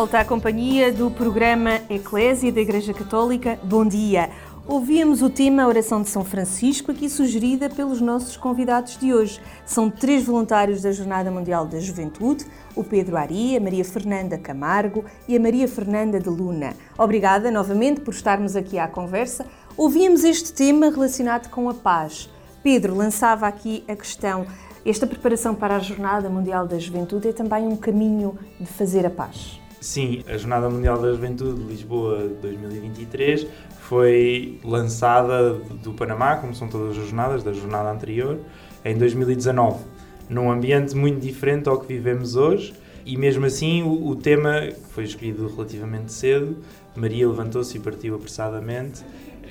Volta 0.00 0.20
à 0.20 0.24
companhia 0.24 0.90
do 0.90 1.10
programa 1.10 1.78
Eclésia 1.90 2.50
da 2.50 2.58
Igreja 2.62 2.94
Católica. 2.94 3.60
Bom 3.62 3.84
dia! 3.84 4.30
Ouvíamos 4.66 5.20
o 5.20 5.28
tema 5.28 5.66
Oração 5.66 6.00
de 6.00 6.08
São 6.08 6.24
Francisco, 6.24 6.90
aqui 6.90 7.06
sugerida 7.06 7.68
pelos 7.68 8.00
nossos 8.00 8.34
convidados 8.34 8.96
de 8.96 9.12
hoje. 9.12 9.38
São 9.62 9.90
três 9.90 10.24
voluntários 10.24 10.80
da 10.80 10.90
Jornada 10.90 11.30
Mundial 11.30 11.66
da 11.66 11.78
Juventude, 11.78 12.46
o 12.74 12.82
Pedro 12.82 13.14
Ari, 13.18 13.58
a 13.58 13.60
Maria 13.60 13.84
Fernanda 13.84 14.38
Camargo 14.38 15.04
e 15.28 15.36
a 15.36 15.40
Maria 15.40 15.68
Fernanda 15.68 16.18
de 16.18 16.30
Luna. 16.30 16.72
Obrigada 16.96 17.50
novamente 17.50 18.00
por 18.00 18.14
estarmos 18.14 18.56
aqui 18.56 18.78
à 18.78 18.88
conversa. 18.88 19.44
Ouvíamos 19.76 20.24
este 20.24 20.50
tema 20.50 20.88
relacionado 20.88 21.50
com 21.50 21.68
a 21.68 21.74
paz. 21.74 22.30
Pedro 22.62 22.94
lançava 22.94 23.46
aqui 23.46 23.84
a 23.86 23.94
questão 23.94 24.46
esta 24.82 25.06
preparação 25.06 25.54
para 25.54 25.76
a 25.76 25.78
Jornada 25.78 26.30
Mundial 26.30 26.66
da 26.66 26.78
Juventude 26.78 27.28
é 27.28 27.32
também 27.34 27.68
um 27.68 27.76
caminho 27.76 28.38
de 28.58 28.64
fazer 28.64 29.04
a 29.04 29.10
paz. 29.10 29.59
Sim, 29.80 30.22
a 30.28 30.36
Jornada 30.36 30.68
Mundial 30.68 31.00
da 31.00 31.10
Juventude 31.10 31.62
Lisboa 31.62 32.28
2023 32.42 33.46
foi 33.80 34.60
lançada 34.62 35.54
do 35.54 35.94
Panamá, 35.94 36.36
como 36.36 36.54
são 36.54 36.68
todas 36.68 36.98
as 36.98 37.06
jornadas 37.06 37.42
da 37.42 37.54
jornada 37.54 37.90
anterior, 37.90 38.38
em 38.84 38.98
2019, 38.98 39.82
num 40.28 40.50
ambiente 40.50 40.94
muito 40.94 41.18
diferente 41.18 41.66
ao 41.66 41.80
que 41.80 41.86
vivemos 41.86 42.36
hoje. 42.36 42.74
E 43.06 43.16
mesmo 43.16 43.46
assim, 43.46 43.82
o, 43.82 44.08
o 44.08 44.16
tema 44.16 44.68
foi 44.90 45.04
escolhido 45.04 45.48
relativamente 45.48 46.12
cedo. 46.12 46.58
Maria 46.94 47.26
levantou-se 47.26 47.74
e 47.78 47.80
partiu 47.80 48.16
apressadamente 48.16 49.02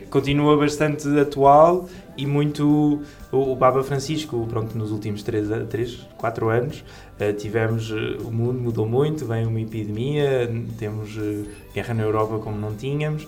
continua 0.09 0.57
bastante 0.57 1.07
atual 1.19 1.87
e 2.19 2.25
muito 2.25 3.01
o, 3.31 3.55
Papa 3.55 3.81
Francisco, 3.81 4.45
pronto, 4.49 4.77
nos 4.77 4.91
últimos 4.91 5.23
3, 5.23 5.69
3 5.69 6.07
4 6.17 6.49
anos 6.49 6.83
uh, 7.17 7.33
tivemos, 7.33 7.91
uh, 7.91 8.17
o 8.25 8.31
mundo 8.31 8.59
mudou 8.59 8.85
muito, 8.85 9.25
vem 9.25 9.47
uma 9.47 9.61
epidemia, 9.61 10.51
temos 10.77 11.15
uh, 11.15 11.47
guerra 11.73 11.93
na 11.93 12.03
Europa 12.03 12.39
como 12.39 12.57
não 12.57 12.75
tínhamos, 12.75 13.25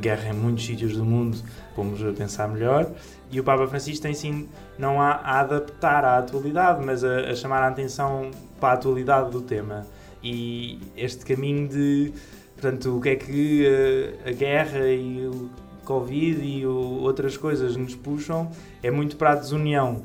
guerra 0.00 0.30
em 0.30 0.32
muitos 0.34 0.66
sítios 0.66 0.96
do 0.96 1.04
mundo, 1.04 1.38
vamos 1.74 2.00
pensar 2.16 2.46
melhor, 2.48 2.90
e 3.30 3.40
o 3.40 3.44
Papa 3.44 3.66
Francisco 3.66 4.02
tem 4.02 4.14
sim, 4.14 4.48
não 4.78 5.00
a, 5.00 5.12
a 5.12 5.40
adaptar 5.40 6.04
à 6.04 6.18
atualidade, 6.18 6.84
mas 6.84 7.02
a, 7.04 7.30
a 7.30 7.34
chamar 7.34 7.62
a 7.62 7.68
atenção 7.68 8.30
para 8.60 8.70
a 8.70 8.72
atualidade 8.74 9.30
do 9.30 9.40
tema. 9.40 9.86
E 10.22 10.78
este 10.94 11.24
caminho 11.24 11.68
de 11.68 12.12
portanto, 12.52 12.96
o 12.96 13.00
que 13.00 13.08
é 13.08 13.16
que 13.16 13.66
a 14.26 14.30
guerra 14.30 14.86
e 14.88 15.26
o 15.26 15.50
Covid 15.84 16.42
e 16.42 16.66
o, 16.66 17.02
outras 17.02 17.36
coisas 17.36 17.76
nos 17.76 17.94
puxam, 17.94 18.50
é 18.82 18.90
muito 18.90 19.16
para 19.16 19.32
a 19.32 19.34
desunião. 19.34 20.02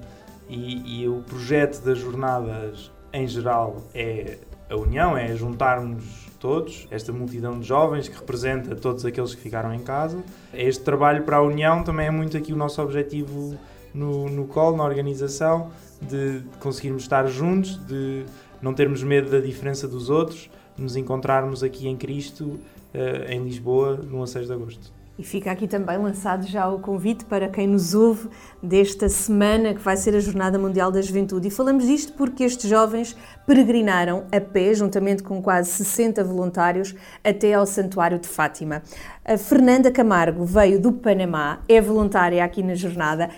E, 0.49 1.01
e, 1.01 1.09
o 1.09 1.21
projeto 1.23 1.81
das 1.83 1.99
jornadas, 1.99 2.89
em 3.11 3.27
geral, 3.27 3.83
é 3.93 4.37
a 4.69 4.75
união, 4.75 5.17
é 5.17 5.35
juntarmos 5.35 6.27
todos, 6.39 6.87
esta 6.89 7.11
multidão 7.11 7.59
de 7.59 7.67
jovens 7.67 8.07
que 8.07 8.15
representa 8.15 8.75
todos 8.75 9.05
aqueles 9.05 9.35
que 9.35 9.41
ficaram 9.41 9.73
em 9.73 9.79
casa. 9.79 10.23
Este 10.53 10.83
trabalho 10.83 11.23
para 11.23 11.37
a 11.37 11.41
união 11.41 11.83
também 11.83 12.07
é 12.07 12.11
muito 12.11 12.37
aqui 12.37 12.53
o 12.53 12.55
nosso 12.55 12.81
objetivo 12.81 13.57
no, 13.93 14.29
no 14.29 14.45
COL, 14.45 14.77
na 14.77 14.83
organização, 14.83 15.71
de 16.01 16.43
conseguirmos 16.59 17.03
estar 17.03 17.27
juntos, 17.27 17.77
de 17.85 18.23
não 18.61 18.73
termos 18.73 19.03
medo 19.03 19.29
da 19.29 19.39
diferença 19.39 19.87
dos 19.87 20.09
outros, 20.09 20.49
nos 20.77 20.95
encontrarmos 20.95 21.63
aqui 21.63 21.87
em 21.87 21.97
Cristo, 21.97 22.59
uh, 22.93 23.29
em 23.29 23.43
Lisboa, 23.43 23.97
no 23.97 24.25
6 24.25 24.47
de 24.47 24.53
agosto. 24.53 24.96
E 25.17 25.23
fica 25.23 25.51
aqui 25.51 25.67
também 25.67 25.97
lançado 25.97 26.45
já 26.45 26.67
o 26.69 26.80
convite 26.80 27.25
para 27.25 27.49
quem 27.49 27.65
nos 27.65 27.95
ouve 27.95 28.30
desta 28.62 29.10
semana 29.10 29.73
que 29.73 29.82
vai 29.82 29.97
ser 29.97 30.15
a 30.15 30.19
Jornada 30.19 30.60
Mundial 30.60 30.91
da 30.91 31.01
Juventude. 31.01 31.47
E 31.47 31.51
falamos 31.51 31.88
disto 31.88 32.13
porque 32.13 32.43
estes 32.43 32.69
jovens 32.69 33.17
peregrinaram 33.45 34.25
a 34.32 34.39
pé, 34.39 34.73
juntamente 34.75 35.23
com 35.23 35.41
quase 35.41 35.71
60 35.71 36.23
voluntários, 36.23 36.93
até 37.23 37.53
ao 37.53 37.65
Santuário 37.65 38.19
de 38.19 38.27
Fátima. 38.27 38.84
A 39.25 39.38
Fernanda 39.38 39.91
Camargo 39.91 40.45
veio 40.45 40.80
do 40.80 40.91
Panamá, 40.91 41.62
é 41.67 41.82
voluntária 41.82 42.43
aqui 42.43 42.62
na 42.62 42.75
jornada. 42.75 43.30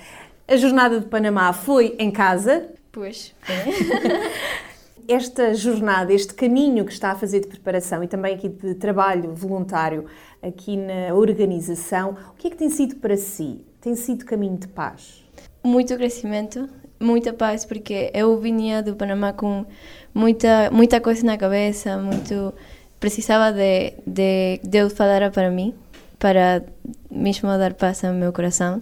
A 0.48 0.58
Jornada 0.58 1.00
de 1.00 1.06
Panamá 1.06 1.54
foi 1.54 1.96
em 1.98 2.12
casa. 2.12 2.70
Pois. 2.92 3.34
esta 5.10 5.54
jornada, 5.56 6.14
este 6.14 6.34
caminho 6.36 6.86
que 6.86 6.92
está 6.92 7.12
a 7.12 7.16
fazer 7.16 7.40
de 7.40 7.48
preparação 7.48 8.04
e 8.04 8.08
também 8.08 8.36
aqui 8.36 8.48
de 8.48 8.76
trabalho 8.76 9.34
voluntário 9.34 10.06
aqui 10.42 10.78
na 10.78 11.14
organização, 11.16 12.16
o 12.32 12.38
que 12.38 12.48
é 12.48 12.52
que 12.52 12.58
tem 12.58 12.70
sido 12.70 12.96
para 12.98 13.18
si? 13.18 13.60
Tem 13.82 13.96
sido 13.96 14.24
caminho 14.24 14.58
de 14.58 14.68
paz? 14.68 15.24
Muito 15.64 15.96
crescimento, 15.98 16.70
muita 17.00 17.34
paz, 17.34 17.66
porque 17.66 18.12
eu 18.14 18.40
vinha 18.40 18.84
do 18.84 18.96
Panamá 18.96 19.34
com 19.34 19.66
muita 20.14 20.70
muita 20.72 21.02
coisa 21.02 21.26
na 21.26 21.38
cabeça, 21.38 21.98
muito 21.98 22.54
precisava 23.00 23.52
de, 23.52 23.94
de 24.06 24.60
Deus 24.64 24.94
falar 24.94 25.32
para 25.32 25.50
mim, 25.50 25.74
para 26.20 26.64
mesmo 27.10 27.50
dar 27.58 27.74
paz 27.74 28.04
ao 28.04 28.14
meu 28.14 28.32
coração. 28.32 28.82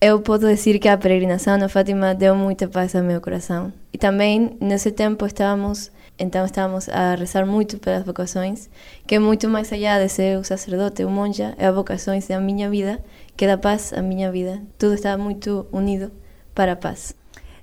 Eu 0.00 0.20
posso 0.20 0.46
dizer 0.46 0.78
que 0.78 0.86
a 0.86 0.96
peregrinação 0.96 1.58
na 1.58 1.68
Fátima 1.68 2.14
deu 2.14 2.32
muita 2.36 2.68
paz 2.68 2.94
ao 2.94 3.02
meu 3.02 3.20
coração. 3.20 3.72
E 3.92 3.98
também, 3.98 4.56
nesse 4.60 4.92
tempo, 4.92 5.26
estávamos, 5.26 5.90
então 6.16 6.44
estávamos 6.44 6.88
a 6.88 7.16
rezar 7.16 7.44
muito 7.44 7.78
pelas 7.78 8.04
vocações, 8.04 8.70
que 9.08 9.16
é 9.16 9.18
muito 9.18 9.48
mais 9.48 9.72
allá 9.72 9.98
de 9.98 10.08
ser 10.08 10.38
um 10.38 10.44
sacerdote 10.44 11.02
ou 11.02 11.10
monja, 11.10 11.52
é 11.58 11.66
a 11.66 11.72
vocações 11.72 12.28
da 12.28 12.38
minha 12.38 12.70
vida, 12.70 13.04
que 13.36 13.44
dá 13.44 13.58
paz 13.58 13.92
à 13.92 14.00
minha 14.00 14.30
vida. 14.30 14.62
Tudo 14.78 14.94
está 14.94 15.18
muito 15.18 15.66
unido 15.72 16.12
para 16.54 16.74
a 16.74 16.76
paz. 16.76 17.12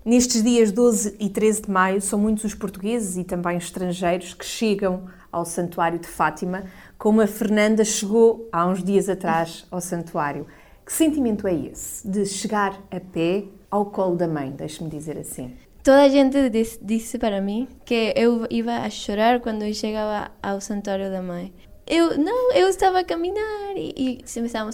Nestes 0.03 0.43
dias 0.43 0.73
12 0.73 1.15
e 1.17 1.29
13 1.29 1.61
de 1.61 1.71
maio, 1.71 2.01
são 2.01 2.19
muitos 2.19 2.43
os 2.43 2.53
portugueses 2.53 3.15
e 3.15 3.23
também 3.23 3.55
estrangeiros 3.55 4.33
que 4.33 4.45
chegam 4.45 5.05
ao 5.31 5.45
Santuário 5.45 5.99
de 5.99 6.07
Fátima, 6.07 6.65
como 6.97 7.21
a 7.21 7.27
Fernanda 7.27 7.85
chegou 7.85 8.49
há 8.51 8.65
uns 8.65 8.83
dias 8.83 9.07
atrás 9.07 9.65
ao 9.71 9.79
Santuário. 9.79 10.45
Que 10.85 10.93
sentimento 10.93 11.47
é 11.47 11.55
esse 11.55 12.07
de 12.07 12.25
chegar 12.27 12.79
a 12.91 12.99
pé 12.99 13.45
ao 13.71 13.87
colo 13.87 14.15
da 14.15 14.27
mãe, 14.27 14.51
deixe-me 14.51 14.87
dizer 14.87 15.17
assim? 15.17 15.55
Toda 15.83 16.03
a 16.03 16.09
gente 16.09 16.37
disse 16.79 17.17
para 17.17 17.41
mim 17.41 17.67
que 17.83 18.13
eu 18.15 18.45
ia 18.51 18.83
a 18.83 18.89
chorar 18.89 19.39
quando 19.39 19.63
eu 19.63 19.73
chegava 19.73 20.31
ao 20.43 20.61
santuário 20.61 21.09
da 21.09 21.23
mãe. 21.23 21.51
Eu 21.87 22.17
não, 22.17 22.51
eu 22.53 22.67
estava 22.67 22.99
a 22.99 23.03
caminhar 23.03 23.75
e, 23.75 23.93
e 23.95 24.23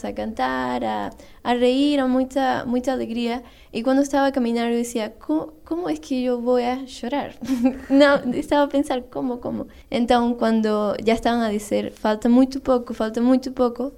a 0.03 0.13
cantar, 0.13 0.83
a, 0.83 1.09
a 1.43 1.53
rir, 1.53 2.05
muita 2.07 2.65
muita 2.65 2.91
alegria. 2.91 3.43
E 3.73 3.81
quando 3.81 4.01
estava 4.01 4.27
a 4.27 4.31
caminhar 4.31 4.69
eu 4.71 4.81
dizia, 4.81 5.13
como, 5.19 5.53
como 5.65 5.89
é 5.89 5.95
que 5.95 6.25
eu 6.25 6.41
vou 6.41 6.57
a 6.57 6.85
chorar? 6.87 7.33
não, 7.89 8.33
estava 8.33 8.63
a 8.63 8.67
pensar 8.67 9.01
como, 9.03 9.37
como. 9.37 9.67
Então 9.89 10.33
quando 10.35 10.69
já 11.05 11.13
estavam 11.13 11.41
a 11.41 11.51
dizer, 11.51 11.91
falta 11.93 12.27
muito 12.29 12.61
pouco, 12.61 12.93
falta 12.93 13.21
muito 13.21 13.51
pouco, 13.51 13.91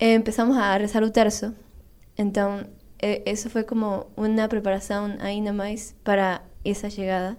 empezamos 0.00 0.56
a 0.56 0.76
rezar 0.76 1.02
o 1.02 1.10
terço. 1.10 1.54
Então, 2.16 2.64
eh, 3.00 3.22
eso 3.26 3.50
foi 3.50 3.64
como 3.64 4.06
uma 4.16 4.48
preparação 4.48 5.16
ainda 5.20 5.52
mais 5.52 5.94
para 6.02 6.42
essa 6.64 6.88
chegada. 6.88 7.36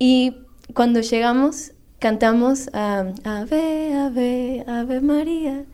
E 0.00 0.32
quando 0.74 1.02
chegamos, 1.02 1.72
cantamos 1.98 2.68
a 2.72 3.00
Ave, 3.24 3.92
Ave, 4.06 4.64
Ave 4.66 5.00
Maria. 5.00 5.66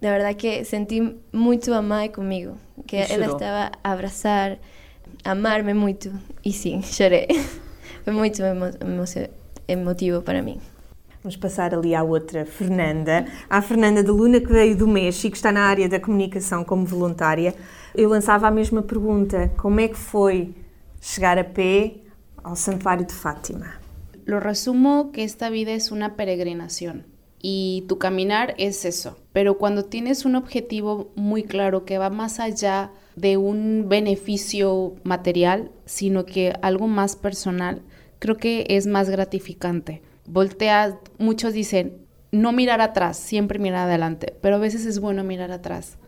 De 0.00 0.10
verdade 0.10 0.36
que 0.36 0.64
senti 0.64 1.00
muito 1.32 1.72
a 1.72 1.80
mãe 1.80 2.10
comigo, 2.10 2.58
que 2.86 2.96
ela 2.96 3.26
estava 3.26 3.72
a 3.82 3.92
abraçar, 3.92 4.58
a 5.24 5.30
amar-me 5.30 5.72
muito. 5.72 6.12
E 6.44 6.52
sim, 6.52 6.82
chorei. 6.82 7.26
Foi 8.04 8.12
muito 8.12 8.42
emo 8.42 8.66
emotivo 9.66 10.20
para 10.20 10.42
mim. 10.42 10.60
Vamos 11.24 11.36
passar 11.38 11.74
ali 11.74 11.94
à 11.94 12.02
outra 12.02 12.44
Fernanda, 12.44 13.24
à 13.48 13.62
Fernanda 13.62 14.02
de 14.02 14.10
Luna, 14.10 14.40
que 14.40 14.52
veio 14.52 14.76
do 14.76 14.86
México, 14.86 15.34
está 15.34 15.50
na 15.50 15.62
área 15.62 15.88
da 15.88 15.98
comunicação 15.98 16.62
como 16.62 16.84
voluntária. 16.84 17.54
Eu 17.94 18.10
lançava 18.10 18.46
a 18.46 18.50
mesma 18.50 18.82
pergunta: 18.82 19.50
como 19.56 19.80
é 19.80 19.88
que 19.88 19.96
foi 19.96 20.54
chegar 21.00 21.38
a 21.38 21.44
pé 21.44 21.94
ao 22.42 22.54
Santuário 22.54 23.06
de 23.06 23.14
Fátima? 23.14 23.80
Lo 24.26 24.38
resumo 24.38 25.12
que 25.12 25.24
esta 25.24 25.48
vida 25.48 25.72
es 25.72 25.90
una 25.90 26.14
peregrinación 26.14 27.06
y 27.40 27.86
tu 27.88 27.96
caminar 27.96 28.54
es 28.58 28.84
eso. 28.84 29.16
Pero 29.32 29.56
cuando 29.56 29.86
tienes 29.86 30.26
un 30.26 30.36
objetivo 30.36 31.10
muy 31.16 31.44
claro 31.44 31.86
que 31.86 31.96
va 31.96 32.10
más 32.10 32.38
allá 32.38 32.90
de 33.16 33.38
un 33.38 33.86
beneficio 33.88 34.96
material, 35.04 35.70
sino 35.86 36.26
que 36.26 36.52
algo 36.60 36.86
más 36.86 37.16
personal, 37.16 37.80
creo 38.18 38.36
que 38.36 38.66
es 38.68 38.86
más 38.86 39.08
gratificante 39.08 40.02
voltea, 40.26 40.98
muchos 41.18 41.52
dicen, 41.52 41.98
no 42.32 42.52
mirar 42.52 42.80
atrás, 42.80 43.16
siempre 43.16 43.58
mirar 43.58 43.88
adelante, 43.88 44.34
pero 44.40 44.56
a 44.56 44.58
veces 44.58 44.86
es 44.86 44.98
bueno 44.98 45.24
mirar 45.24 45.52
atrás 45.52 45.98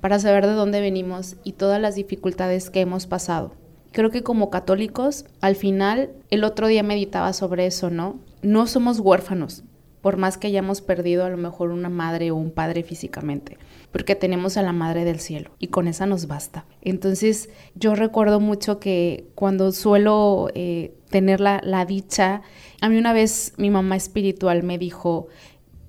para 0.00 0.18
saber 0.18 0.46
de 0.46 0.52
dónde 0.52 0.80
venimos 0.80 1.36
y 1.44 1.52
todas 1.52 1.80
las 1.80 1.94
dificultades 1.94 2.70
que 2.70 2.80
hemos 2.80 3.06
pasado. 3.06 3.52
Creo 3.92 4.10
que 4.10 4.22
como 4.22 4.50
católicos, 4.50 5.24
al 5.40 5.56
final, 5.56 6.10
el 6.30 6.44
otro 6.44 6.68
día 6.68 6.82
meditaba 6.82 7.32
sobre 7.32 7.66
eso, 7.66 7.90
¿no? 7.90 8.20
No 8.40 8.66
somos 8.66 9.00
huérfanos, 9.00 9.64
por 10.00 10.16
más 10.16 10.38
que 10.38 10.46
hayamos 10.46 10.80
perdido 10.80 11.24
a 11.24 11.28
lo 11.28 11.36
mejor 11.36 11.70
una 11.70 11.88
madre 11.88 12.30
o 12.30 12.36
un 12.36 12.50
padre 12.50 12.82
físicamente, 12.82 13.58
porque 13.92 14.14
tenemos 14.14 14.56
a 14.56 14.62
la 14.62 14.72
Madre 14.72 15.04
del 15.04 15.20
Cielo 15.20 15.50
y 15.58 15.68
con 15.68 15.88
esa 15.88 16.06
nos 16.06 16.26
basta. 16.26 16.64
Entonces 16.80 17.50
yo 17.74 17.94
recuerdo 17.94 18.40
mucho 18.40 18.78
que 18.78 19.26
cuando 19.34 19.72
suelo 19.72 20.48
eh, 20.54 20.94
tener 21.10 21.40
la, 21.40 21.60
la 21.62 21.84
dicha. 21.84 22.42
A 22.80 22.88
mí 22.88 22.98
una 22.98 23.12
vez 23.12 23.52
mi 23.56 23.70
mamá 23.70 23.96
espiritual 23.96 24.62
me 24.62 24.78
dijo, 24.78 25.28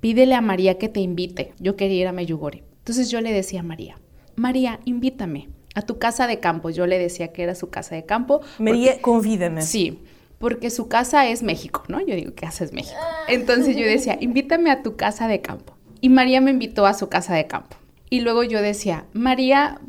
pídele 0.01 0.36
a 0.36 0.41
María 0.41 0.77
que 0.77 0.89
te 0.89 0.99
invite. 0.99 1.54
Yo 1.60 1.75
quería 1.75 2.01
ir 2.01 2.08
a 2.08 2.12
Meyugori. 2.12 2.63
Entonces 2.80 3.10
yo 3.10 3.21
le 3.21 3.32
decía 3.32 3.62
a 3.62 3.63
María, 3.63 3.97
María, 4.36 4.80
invítame 4.86 5.49
a 5.75 5.84
tu 5.84 5.99
casa 5.99 6.27
de 6.27 6.39
campo. 6.39 6.69
Yo 6.69 6.88
le 6.88 6.97
decía 6.99 7.32
que 7.32 7.43
era 7.43 7.56
su 7.56 7.69
casa 7.69 7.95
de 7.95 8.06
campo. 8.06 8.41
María, 8.60 9.01
convídame. 9.01 9.62
Sí, 9.62 9.99
porque 10.39 10.69
su 10.69 10.88
casa 10.88 11.27
es 11.30 11.43
México, 11.43 11.84
¿no? 11.88 11.99
Yo 12.01 12.15
digo, 12.15 12.34
casa 12.36 12.63
es 12.63 12.73
México? 12.73 12.99
Entonces 13.27 13.77
yo 13.77 13.86
decía, 13.86 14.17
invítame 14.19 14.71
a 14.71 14.82
tu 14.82 14.95
casa 14.95 15.27
de 15.27 15.41
campo. 15.41 15.75
Y 16.01 16.10
María 16.10 16.41
me 16.41 16.51
invitó 16.51 16.86
a 16.88 16.95
su 16.95 17.08
casa 17.08 17.36
de 17.36 17.45
campo. 17.47 17.77
Y 18.10 18.21
luego 18.21 18.43
yo 18.43 18.62
decía, 18.62 19.06
María 19.13 19.80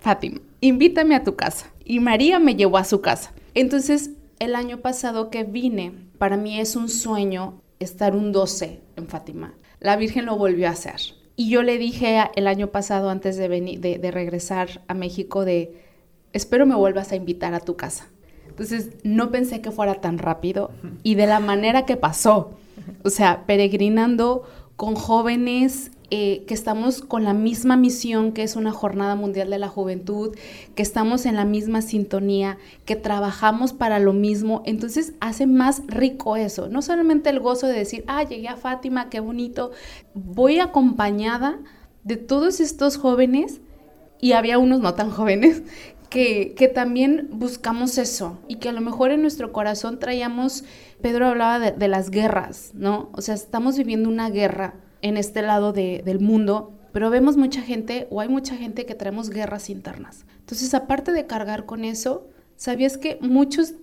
Fátima, 0.00 0.40
invítame 0.60 1.14
a 1.14 1.22
tu 1.22 1.36
casa. 1.36 1.70
Y 1.84 2.00
María 2.00 2.38
me 2.38 2.56
llevó 2.56 2.76
a 2.78 2.84
su 2.84 3.00
casa. 3.00 3.32
Entonces, 3.54 4.10
el 4.40 4.56
año 4.56 4.78
pasado 4.78 5.30
que 5.30 5.44
vine, 5.44 5.92
para 6.20 6.36
mí 6.36 6.60
es 6.60 6.76
un 6.76 6.90
sueño 6.90 7.62
estar 7.78 8.14
un 8.14 8.30
12 8.30 8.82
en 8.96 9.08
Fátima. 9.08 9.54
La 9.80 9.96
Virgen 9.96 10.26
lo 10.26 10.36
volvió 10.36 10.68
a 10.68 10.72
hacer. 10.72 11.00
Y 11.34 11.48
yo 11.48 11.62
le 11.62 11.78
dije 11.78 12.18
el 12.36 12.46
año 12.46 12.66
pasado, 12.66 13.08
antes 13.08 13.38
de, 13.38 13.48
venir, 13.48 13.80
de, 13.80 14.10
regresar 14.10 14.82
a 14.86 14.92
México, 14.92 15.46
de, 15.46 15.80
espero 16.34 16.66
me 16.66 16.74
vuelvas 16.74 17.10
a 17.10 17.16
invitar 17.16 17.54
a 17.54 17.60
tu 17.60 17.74
casa. 17.74 18.06
Entonces, 18.46 18.90
no 19.02 19.30
pensé 19.30 19.62
que 19.62 19.70
fuera 19.70 19.94
tan 19.94 20.18
rápido 20.18 20.72
y 21.02 21.14
de 21.14 21.26
la 21.26 21.40
manera 21.40 21.86
que 21.86 21.96
pasó. 21.96 22.50
O 23.02 23.08
sea, 23.08 23.46
peregrinando 23.46 24.42
con 24.76 24.96
jóvenes 24.96 25.90
eh, 26.10 26.44
que 26.48 26.54
estamos 26.54 27.02
con 27.02 27.22
la 27.22 27.34
misma 27.34 27.76
misión, 27.76 28.32
que 28.32 28.42
es 28.42 28.56
una 28.56 28.72
jornada 28.72 29.14
mundial 29.14 29.48
de 29.48 29.58
la 29.58 29.68
juventud, 29.68 30.36
que 30.74 30.82
estamos 30.82 31.24
en 31.24 31.36
la 31.36 31.44
misma 31.44 31.82
sintonía, 31.82 32.58
que 32.84 32.96
trabajamos 32.96 33.72
para 33.72 34.00
lo 34.00 34.12
mismo. 34.12 34.62
Entonces 34.66 35.14
hace 35.20 35.46
más 35.46 35.82
rico 35.86 36.34
eso. 36.36 36.68
No 36.68 36.82
solamente 36.82 37.30
el 37.30 37.38
gozo 37.38 37.68
de 37.68 37.74
decir, 37.74 38.04
ah, 38.08 38.24
llegué 38.24 38.48
a 38.48 38.56
Fátima, 38.56 39.08
qué 39.08 39.20
bonito. 39.20 39.70
Voy 40.14 40.58
acompañada 40.58 41.60
de 42.02 42.16
todos 42.16 42.58
estos 42.58 42.96
jóvenes, 42.96 43.60
y 44.20 44.32
había 44.32 44.58
unos 44.58 44.80
no 44.80 44.94
tan 44.94 45.10
jóvenes, 45.10 45.62
que, 46.10 46.54
que, 46.56 46.66
también 46.66 47.28
buscamos 47.30 47.96
eso 47.96 48.40
y 48.48 48.56
que 48.56 48.68
a 48.68 48.72
lo 48.72 48.80
mejor 48.80 49.12
en 49.12 49.22
nuestro 49.22 49.52
corazón 49.52 50.00
traíamos, 50.00 50.64
Pedro 51.00 51.28
hablaba 51.28 51.60
de, 51.60 51.70
de 51.70 51.86
las 51.86 52.10
guerras, 52.10 52.72
¿no? 52.74 53.10
O 53.12 53.20
sea, 53.20 53.36
estamos 53.36 53.78
viviendo 53.78 54.08
una 54.08 54.28
guerra 54.28 54.74
en 55.02 55.16
este 55.16 55.42
lado 55.42 55.72
de, 55.72 56.02
del 56.04 56.20
mundo, 56.20 56.78
pero 56.92 57.10
vemos 57.10 57.36
mucha 57.36 57.62
gente 57.62 58.06
o 58.10 58.20
hay 58.20 58.28
mucha 58.28 58.56
gente 58.56 58.86
que 58.86 58.94
traemos 58.94 59.30
guerras 59.30 59.70
internas. 59.70 60.26
Entonces, 60.38 60.74
aparte 60.74 61.12
de 61.12 61.26
cargar 61.26 61.66
con 61.66 61.84
eso, 61.84 62.28
¿sabías 62.56 62.98
que 62.98 63.18
muchos 63.20 63.74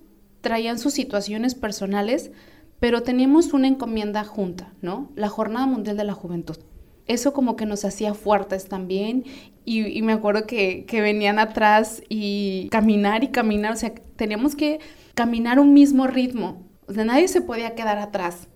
traían 0.42 0.80
sus 0.80 0.94
situaciones 0.94 1.56
personales, 1.56 2.32
pero 2.80 3.04
teníamos 3.04 3.54
una 3.54 3.68
encomienda 3.68 4.24
junta, 4.24 4.74
¿no? 4.82 5.12
La 5.16 5.30
Jornada 5.30 5.66
Mundial 5.66 5.98
de 5.98 6.04
la 6.04 6.14
Juventud. 6.14 6.58
Eso 7.06 7.34
como 7.34 7.56
que 7.56 7.66
nos 7.66 7.86
hacía 7.86 8.14
fuertes 8.14 8.68
también 8.68 9.26
y, 9.66 10.02
me 10.02 10.14
acuerdo 10.14 10.46
que, 10.46 10.86
que 10.86 11.02
venían 11.02 11.40
atrás 11.40 12.02
y 12.10 12.68
caminar 12.70 13.24
y 13.24 13.30
caminar, 13.30 13.74
o 13.74 13.76
sea, 13.76 13.94
teníamos 14.16 14.56
que 14.56 14.80
caminar 15.16 15.60
un 15.60 15.74
mismo 15.74 16.06
ritmo, 16.08 16.66
o 16.88 16.94
sea, 16.94 17.04
nadie 17.06 17.28
se 17.28 17.42
podía 17.42 17.76
quedar 17.76 17.98
atrás. 17.98 18.48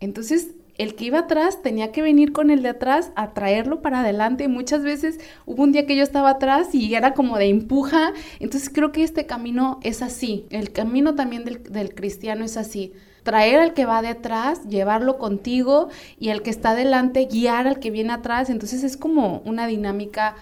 Entonces, 0.00 0.54
el 0.80 0.94
que 0.94 1.04
iba 1.04 1.18
atrás 1.18 1.60
tenía 1.60 1.92
que 1.92 2.00
venir 2.00 2.32
con 2.32 2.50
el 2.50 2.62
de 2.62 2.70
atrás 2.70 3.12
a 3.14 3.34
traerlo 3.34 3.82
para 3.82 4.00
adelante. 4.00 4.48
Muchas 4.48 4.82
veces 4.82 5.20
hubo 5.44 5.62
un 5.62 5.72
día 5.72 5.84
que 5.84 5.94
yo 5.94 6.02
estaba 6.02 6.30
atrás 6.30 6.74
y 6.74 6.94
era 6.94 7.12
como 7.12 7.36
de 7.36 7.50
empuja. 7.50 8.14
Entonces 8.38 8.70
creo 8.72 8.90
que 8.90 9.02
este 9.02 9.26
camino 9.26 9.78
es 9.82 10.00
así. 10.00 10.46
El 10.48 10.72
camino 10.72 11.14
también 11.14 11.44
del, 11.44 11.94
cristiano 11.94 12.46
es 12.46 12.56
así. 12.56 12.94
Traer 13.24 13.60
al 13.60 13.74
que 13.74 13.84
va 13.84 14.00
detrás, 14.00 14.66
llevarlo 14.68 15.18
contigo 15.18 15.90
y 16.18 16.30
el 16.30 16.40
que 16.40 16.48
está 16.48 16.70
adelante, 16.70 17.28
guiar 17.30 17.66
al 17.66 17.78
que 17.78 17.90
viene 17.90 18.14
atrás. 18.14 18.48
Entonces 18.48 18.82
es 18.82 18.96
como 18.96 19.42
una 19.44 19.66
dinámica 19.66 20.34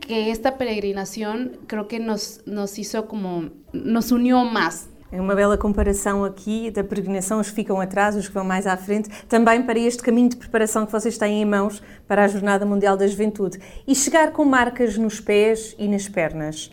que 0.00 0.32
esta 0.32 0.58
peregrinación 0.58 1.56
creo 1.68 1.86
que 1.86 2.00
nos, 2.00 2.40
nos 2.46 2.80
hizo 2.80 3.06
como, 3.06 3.50
nos 3.72 4.10
unió 4.10 4.44
más. 4.44 4.88
É 5.14 5.20
uma 5.20 5.36
bela 5.36 5.56
comparação 5.56 6.24
aqui 6.24 6.72
da 6.72 6.82
peregrinação, 6.82 7.38
os 7.38 7.48
que 7.48 7.54
ficam 7.54 7.80
atrás, 7.80 8.16
os 8.16 8.26
que 8.26 8.34
vão 8.34 8.42
mais 8.42 8.66
à 8.66 8.76
frente, 8.76 9.08
também 9.28 9.62
para 9.62 9.78
este 9.78 10.02
caminho 10.02 10.28
de 10.28 10.36
preparação 10.36 10.84
que 10.84 10.90
vocês 10.90 11.16
têm 11.16 11.40
em 11.40 11.44
mãos 11.44 11.80
para 12.08 12.24
a 12.24 12.26
Jornada 12.26 12.66
Mundial 12.66 12.96
da 12.96 13.06
Juventude. 13.06 13.60
E 13.86 13.94
chegar 13.94 14.32
com 14.32 14.44
marcas 14.44 14.98
nos 14.98 15.20
pés 15.20 15.76
e 15.78 15.86
nas 15.86 16.08
pernas. 16.08 16.72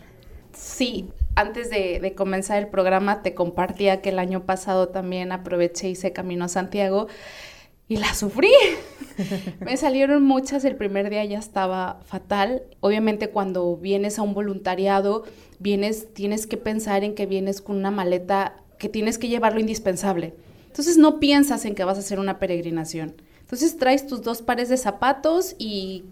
Sí, 0.52 1.08
antes 1.36 1.70
de, 1.70 2.00
de 2.00 2.10
comenzar 2.16 2.58
el 2.58 2.66
programa 2.66 3.22
te 3.22 3.32
compartía 3.32 4.00
que 4.00 4.08
el 4.08 4.18
año 4.18 4.40
pasado 4.40 4.88
también 4.88 5.30
aproveché 5.30 5.86
y 5.86 5.92
hice 5.92 6.12
Camino 6.12 6.46
a 6.46 6.48
Santiago 6.48 7.06
y 7.88 7.96
la 7.96 8.14
sufrí. 8.14 8.52
Me 9.60 9.76
salieron 9.76 10.22
muchas, 10.24 10.64
el 10.64 10.76
primer 10.76 11.10
día 11.10 11.24
ya 11.24 11.38
estaba 11.38 12.00
fatal. 12.04 12.62
Obviamente 12.80 13.28
cuando 13.28 13.76
vienes 13.76 14.18
a 14.18 14.22
un 14.22 14.34
voluntariado, 14.34 15.24
vienes, 15.58 16.12
tienes 16.14 16.46
que 16.46 16.56
pensar 16.56 17.04
en 17.04 17.14
que 17.14 17.26
vienes 17.26 17.60
con 17.60 17.76
una 17.76 17.90
maleta 17.90 18.56
que 18.78 18.88
tienes 18.88 19.18
que 19.18 19.28
llevar 19.28 19.54
lo 19.54 19.60
indispensable. 19.60 20.34
Entonces 20.66 20.96
no 20.96 21.20
piensas 21.20 21.64
en 21.64 21.74
que 21.74 21.84
vas 21.84 21.98
a 21.98 22.00
hacer 22.00 22.18
una 22.18 22.38
peregrinación. 22.38 23.14
Entonces 23.40 23.76
traes 23.76 24.06
tus 24.06 24.22
dos 24.22 24.40
pares 24.40 24.70
de 24.70 24.78
zapatos 24.78 25.54
y 25.58 26.04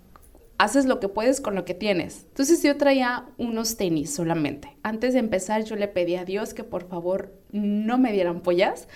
haces 0.59 0.85
lo 0.85 1.01
que 1.01 1.09
puedes 1.09 1.41
con 1.41 1.55
lo 1.55 1.65
que 1.65 1.73
tienes. 1.73 2.27
Entonces 2.29 2.63
yo 2.63 2.77
traía 2.77 3.25
unos 3.39 3.79
tenis 3.79 4.13
solamente. 4.15 4.77
Antes 4.83 5.15
de 5.15 5.21
empezar 5.21 5.65
yo 5.65 5.77
le 5.77 5.89
pedí 5.89 6.17
a 6.17 6.27
Dios 6.27 6.53
que 6.53 6.65
por 6.65 6.87
favor 6.87 7.33
no 7.51 7.97
me 7.97 8.13
dieran 8.13 8.43
pollas. 8.43 8.87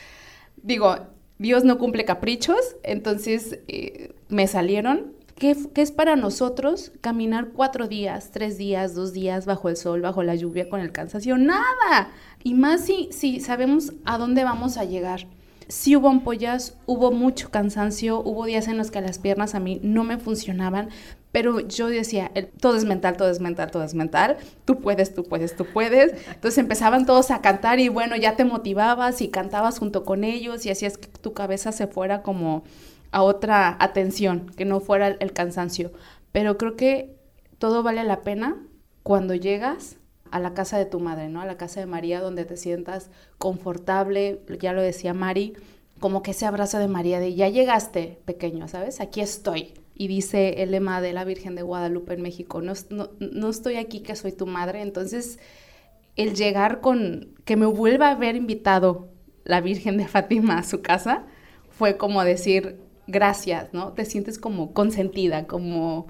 Digo, 0.56 0.98
Dios 1.44 1.62
no 1.62 1.76
cumple 1.76 2.06
caprichos, 2.06 2.56
entonces 2.82 3.58
eh, 3.68 4.14
me 4.30 4.46
salieron. 4.46 5.12
¿Qué, 5.36 5.54
¿Qué, 5.74 5.82
es 5.82 5.92
para 5.92 6.16
nosotros 6.16 6.90
caminar 7.02 7.48
cuatro 7.48 7.86
días, 7.86 8.30
tres 8.32 8.56
días, 8.56 8.94
dos 8.94 9.12
días 9.12 9.44
bajo 9.44 9.68
el 9.68 9.76
sol, 9.76 10.00
bajo 10.00 10.22
la 10.22 10.36
lluvia, 10.36 10.70
con 10.70 10.80
el 10.80 10.90
cansancio? 10.90 11.36
Nada. 11.36 12.08
Y 12.42 12.54
más 12.54 12.80
si, 12.86 13.10
si 13.12 13.40
sabemos 13.40 13.92
a 14.06 14.16
dónde 14.16 14.42
vamos 14.42 14.78
a 14.78 14.84
llegar. 14.84 15.26
Sí 15.68 15.96
hubo 15.96 16.08
ampollas, 16.08 16.78
hubo 16.86 17.12
mucho 17.12 17.50
cansancio, 17.50 18.20
hubo 18.20 18.46
días 18.46 18.66
en 18.66 18.78
los 18.78 18.90
que 18.90 19.02
las 19.02 19.18
piernas 19.18 19.54
a 19.54 19.60
mí 19.60 19.80
no 19.82 20.02
me 20.02 20.16
funcionaban, 20.16 20.88
pero 21.34 21.58
yo 21.58 21.88
decía, 21.88 22.30
todo 22.60 22.76
es 22.76 22.84
mental, 22.84 23.16
todo 23.16 23.28
es 23.28 23.40
mental, 23.40 23.68
todo 23.72 23.82
es 23.82 23.92
mental, 23.92 24.36
tú 24.64 24.80
puedes, 24.80 25.14
tú 25.14 25.24
puedes, 25.24 25.56
tú 25.56 25.66
puedes. 25.66 26.12
Entonces 26.28 26.58
empezaban 26.58 27.06
todos 27.06 27.32
a 27.32 27.40
cantar 27.40 27.80
y 27.80 27.88
bueno, 27.88 28.14
ya 28.14 28.36
te 28.36 28.44
motivabas 28.44 29.20
y 29.20 29.30
cantabas 29.30 29.80
junto 29.80 30.04
con 30.04 30.22
ellos 30.22 30.64
y 30.64 30.70
hacías 30.70 30.96
que 30.96 31.08
tu 31.08 31.32
cabeza 31.32 31.72
se 31.72 31.88
fuera 31.88 32.22
como 32.22 32.62
a 33.10 33.24
otra 33.24 33.76
atención, 33.80 34.48
que 34.56 34.64
no 34.64 34.78
fuera 34.78 35.08
el, 35.08 35.16
el 35.18 35.32
cansancio. 35.32 35.90
Pero 36.30 36.56
creo 36.56 36.76
que 36.76 37.16
todo 37.58 37.82
vale 37.82 38.04
la 38.04 38.20
pena 38.20 38.56
cuando 39.02 39.34
llegas 39.34 39.96
a 40.30 40.38
la 40.38 40.54
casa 40.54 40.78
de 40.78 40.86
tu 40.86 41.00
madre, 41.00 41.30
¿no? 41.30 41.40
A 41.40 41.46
la 41.46 41.56
casa 41.56 41.80
de 41.80 41.86
María, 41.86 42.20
donde 42.20 42.44
te 42.44 42.56
sientas 42.56 43.10
confortable, 43.38 44.40
ya 44.60 44.72
lo 44.72 44.82
decía 44.82 45.14
Mari, 45.14 45.54
como 45.98 46.22
que 46.22 46.30
ese 46.30 46.46
abrazo 46.46 46.78
de 46.78 46.86
María 46.86 47.18
de 47.18 47.34
ya 47.34 47.48
llegaste, 47.48 48.20
pequeño, 48.24 48.68
¿sabes? 48.68 49.00
Aquí 49.00 49.20
estoy. 49.20 49.74
Y 49.94 50.08
dice 50.08 50.62
el 50.62 50.72
lema 50.72 51.00
de 51.00 51.12
la 51.12 51.24
Virgen 51.24 51.54
de 51.54 51.62
Guadalupe 51.62 52.14
en 52.14 52.22
México, 52.22 52.60
no, 52.60 52.72
no, 52.90 53.10
no 53.18 53.50
estoy 53.50 53.76
aquí 53.76 54.00
que 54.00 54.16
soy 54.16 54.32
tu 54.32 54.46
madre. 54.46 54.82
Entonces, 54.82 55.38
el 56.16 56.34
llegar 56.34 56.80
con, 56.80 57.34
que 57.44 57.56
me 57.56 57.66
vuelva 57.66 58.08
a 58.08 58.12
haber 58.12 58.36
invitado 58.36 59.08
la 59.44 59.60
Virgen 59.60 59.96
de 59.96 60.08
Fátima 60.08 60.58
a 60.58 60.62
su 60.64 60.82
casa, 60.82 61.26
fue 61.70 61.96
como 61.96 62.24
decir, 62.24 62.78
gracias, 63.06 63.72
¿no? 63.72 63.92
Te 63.92 64.04
sientes 64.04 64.38
como 64.38 64.72
consentida, 64.72 65.46
como 65.46 66.06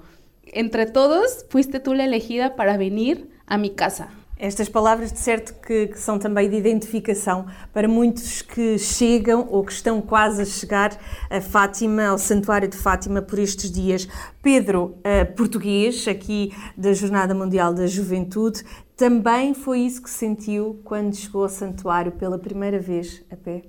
entre 0.47 0.85
todos 0.85 1.45
fuiste 1.49 1.79
tú 1.79 1.93
la 1.93 2.05
elegida 2.05 2.55
para 2.55 2.77
venir 2.77 3.29
a 3.45 3.57
mi 3.57 3.71
casa. 3.71 4.09
Estas 4.37 4.67
palavras, 4.67 5.13
de 5.13 5.19
certo, 5.19 5.53
que, 5.61 5.87
que, 5.87 5.99
são 5.99 6.19
também 6.19 6.49
de 6.49 6.57
identificação 6.57 7.45
para 7.71 7.87
muitos 7.87 8.41
que 8.41 8.77
chegam 8.77 9.47
ou 9.49 9.63
que 9.63 9.71
estão 9.71 10.01
quase 10.01 10.41
a 10.41 10.45
chegar 10.45 10.91
a 11.29 11.39
Fátima, 11.39 12.07
ao 12.07 12.17
Santuário 12.17 12.67
de 12.67 12.75
Fátima, 12.75 13.21
por 13.21 13.39
estes 13.39 13.71
dias. 13.71 14.07
Pedro, 14.41 14.97
uh, 14.99 15.33
português, 15.35 16.05
aqui 16.07 16.51
da 16.75 16.91
Jornada 16.91 17.33
Mundial 17.33 17.73
da 17.73 17.87
Juventude, 17.87 18.63
também 18.97 19.53
foi 19.53 19.79
isso 19.79 20.03
que 20.03 20.09
sentiu 20.09 20.81
quando 20.83 21.15
chegou 21.15 21.43
ao 21.43 21.49
Santuário 21.49 22.11
pela 22.11 22.37
primeira 22.37 22.79
vez 22.79 23.23
a 23.31 23.37
pé? 23.37 23.63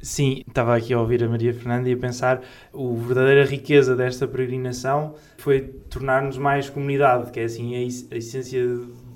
Sim, 0.00 0.44
estava 0.46 0.76
aqui 0.76 0.94
a 0.94 1.00
ouvir 1.00 1.24
a 1.24 1.28
Maria 1.28 1.52
Fernanda 1.52 1.88
e 1.88 1.92
a 1.92 1.96
pensar 1.96 2.40
a 2.72 3.04
verdadeira 3.04 3.44
riqueza 3.44 3.96
desta 3.96 4.28
peregrinação 4.28 5.14
foi 5.38 5.60
tornar-nos 5.60 6.38
mais 6.38 6.70
comunidade, 6.70 7.32
que 7.32 7.40
é 7.40 7.44
assim 7.44 7.74
a 7.74 8.16
essência 8.16 8.64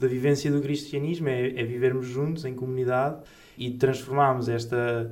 da 0.02 0.08
vivência 0.08 0.50
do 0.50 0.60
cristianismo, 0.60 1.28
é, 1.28 1.48
é, 1.48 1.64
vivermos 1.64 2.06
juntos 2.06 2.44
em 2.44 2.54
comunidade 2.54 3.18
e 3.56 3.70
transformarmos 3.70 4.48
esta, 4.48 5.10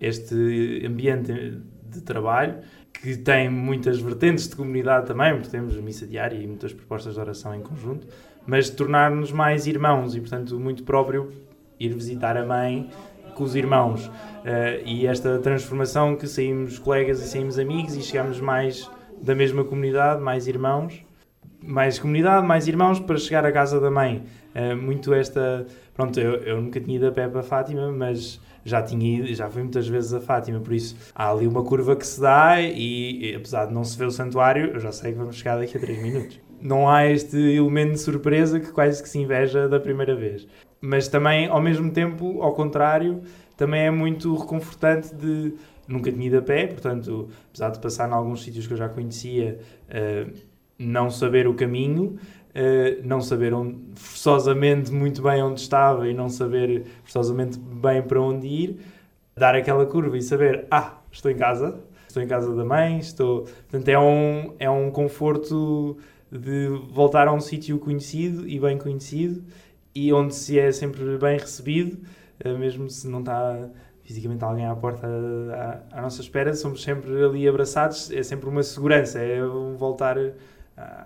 este 0.00 0.82
ambiente 0.86 1.58
de 1.84 2.00
trabalho 2.02 2.58
que 2.92 3.16
tem 3.16 3.48
muitas 3.48 3.98
vertentes 3.98 4.48
de 4.48 4.54
comunidade 4.54 5.06
também, 5.06 5.34
porque 5.34 5.48
temos 5.48 5.74
missa 5.76 6.06
diária 6.06 6.36
e 6.36 6.46
muitas 6.46 6.72
propostas 6.72 7.14
de 7.14 7.20
oração 7.20 7.54
em 7.54 7.60
conjunto, 7.60 8.06
mas 8.46 8.70
tornar-nos 8.70 9.32
mais 9.32 9.66
irmãos 9.66 10.14
e, 10.14 10.20
portanto, 10.20 10.58
muito 10.60 10.84
próprio 10.84 11.32
ir 11.78 11.92
visitar 11.94 12.36
a 12.36 12.44
mãe 12.44 12.90
com 13.34 13.44
os 13.44 13.54
irmãos. 13.54 14.06
Uh, 14.06 14.84
e 14.84 15.06
esta 15.06 15.38
transformação 15.38 16.14
que 16.14 16.26
saímos 16.26 16.78
colegas 16.78 17.20
e 17.20 17.28
saímos 17.28 17.58
amigos 17.58 17.96
e 17.96 18.02
chegamos 18.02 18.40
mais 18.40 18.88
da 19.20 19.34
mesma 19.34 19.64
comunidade, 19.64 20.20
mais 20.20 20.46
irmãos, 20.46 21.02
mais 21.62 21.98
comunidade, 21.98 22.46
mais 22.46 22.66
irmãos 22.66 23.00
para 23.00 23.16
chegar 23.16 23.44
à 23.44 23.52
casa 23.52 23.80
da 23.80 23.90
mãe. 23.90 24.24
Uh, 24.54 24.76
muito 24.76 25.12
esta. 25.12 25.66
Pronto, 25.94 26.18
eu, 26.18 26.34
eu 26.36 26.60
nunca 26.60 26.80
tinha 26.80 26.96
ido 26.96 27.06
a 27.06 27.12
pé 27.12 27.28
para 27.28 27.42
Fátima, 27.42 27.92
mas 27.92 28.40
já 28.64 28.82
tinha 28.82 29.18
ido, 29.18 29.34
já 29.34 29.48
fui 29.48 29.62
muitas 29.62 29.86
vezes 29.88 30.12
a 30.12 30.20
Fátima, 30.20 30.60
por 30.60 30.72
isso 30.72 30.96
há 31.14 31.30
ali 31.30 31.46
uma 31.46 31.62
curva 31.62 31.96
que 31.96 32.06
se 32.06 32.20
dá 32.20 32.60
e, 32.60 33.30
e 33.30 33.34
apesar 33.34 33.66
de 33.66 33.72
não 33.72 33.84
se 33.84 33.98
ver 33.98 34.06
o 34.06 34.10
santuário, 34.10 34.72
eu 34.74 34.80
já 34.80 34.92
sei 34.92 35.12
que 35.12 35.18
vamos 35.18 35.36
chegar 35.36 35.58
daqui 35.58 35.76
a 35.76 35.80
3 35.80 36.02
minutos. 36.02 36.40
Não 36.60 36.86
há 36.86 37.06
este 37.06 37.38
elemento 37.38 37.92
de 37.92 38.00
surpresa 38.00 38.60
que 38.60 38.70
quase 38.70 39.02
que 39.02 39.08
se 39.08 39.18
inveja 39.18 39.66
da 39.66 39.80
primeira 39.80 40.14
vez. 40.14 40.46
Mas 40.78 41.08
também, 41.08 41.46
ao 41.46 41.60
mesmo 41.60 41.90
tempo, 41.90 42.42
ao 42.42 42.52
contrário, 42.52 43.22
também 43.56 43.82
é 43.82 43.90
muito 43.90 44.34
reconfortante 44.34 45.14
de 45.14 45.54
nunca 45.88 46.12
tinha 46.12 46.26
ido 46.26 46.38
a 46.38 46.42
pé, 46.42 46.66
portanto, 46.66 47.28
apesar 47.48 47.70
de 47.70 47.80
passar 47.80 48.08
em 48.08 48.12
alguns 48.12 48.42
sítios 48.42 48.66
que 48.66 48.72
eu 48.72 48.76
já 48.76 48.88
conhecia, 48.88 49.58
uh, 49.88 50.32
não 50.80 51.10
saber 51.10 51.46
o 51.46 51.54
caminho, 51.54 52.16
uh, 52.50 53.06
não 53.06 53.20
saber 53.20 53.52
onde, 53.52 53.78
forçosamente 53.94 54.90
muito 54.90 55.20
bem 55.22 55.42
onde 55.42 55.60
estava 55.60 56.08
e 56.08 56.14
não 56.14 56.28
saber 56.28 56.86
forçosamente 57.02 57.58
bem 57.58 58.02
para 58.02 58.20
onde 58.20 58.46
ir, 58.46 58.80
dar 59.36 59.54
aquela 59.54 59.84
curva 59.84 60.16
e 60.16 60.22
saber, 60.22 60.66
ah, 60.70 60.98
estou 61.12 61.30
em 61.30 61.36
casa, 61.36 61.78
estou 62.08 62.22
em 62.22 62.26
casa 62.26 62.54
da 62.54 62.64
mãe, 62.64 62.98
estou... 62.98 63.42
Portanto, 63.42 63.88
é 63.88 63.98
um, 63.98 64.54
é 64.58 64.70
um 64.70 64.90
conforto 64.90 65.98
de 66.32 66.68
voltar 66.90 67.28
a 67.28 67.32
um 67.32 67.40
sítio 67.40 67.78
conhecido 67.78 68.48
e 68.48 68.58
bem 68.58 68.78
conhecido 68.78 69.44
e 69.94 70.12
onde 70.12 70.34
se 70.34 70.58
é 70.58 70.70
sempre 70.72 71.18
bem 71.18 71.38
recebido, 71.38 71.98
uh, 72.44 72.58
mesmo 72.58 72.88
se 72.88 73.06
não 73.06 73.20
está 73.20 73.68
fisicamente 74.02 74.42
alguém 74.42 74.66
à 74.66 74.74
porta 74.74 75.06
à, 75.06 75.98
à, 75.98 76.02
nossa 76.02 76.20
espera, 76.20 76.52
somos 76.54 76.82
sempre 76.82 77.22
ali 77.22 77.46
abraçados, 77.46 78.10
é 78.10 78.22
sempre 78.22 78.48
uma 78.48 78.62
segurança, 78.62 79.20
é 79.20 79.44
um 79.44 79.76
voltar 79.76 80.16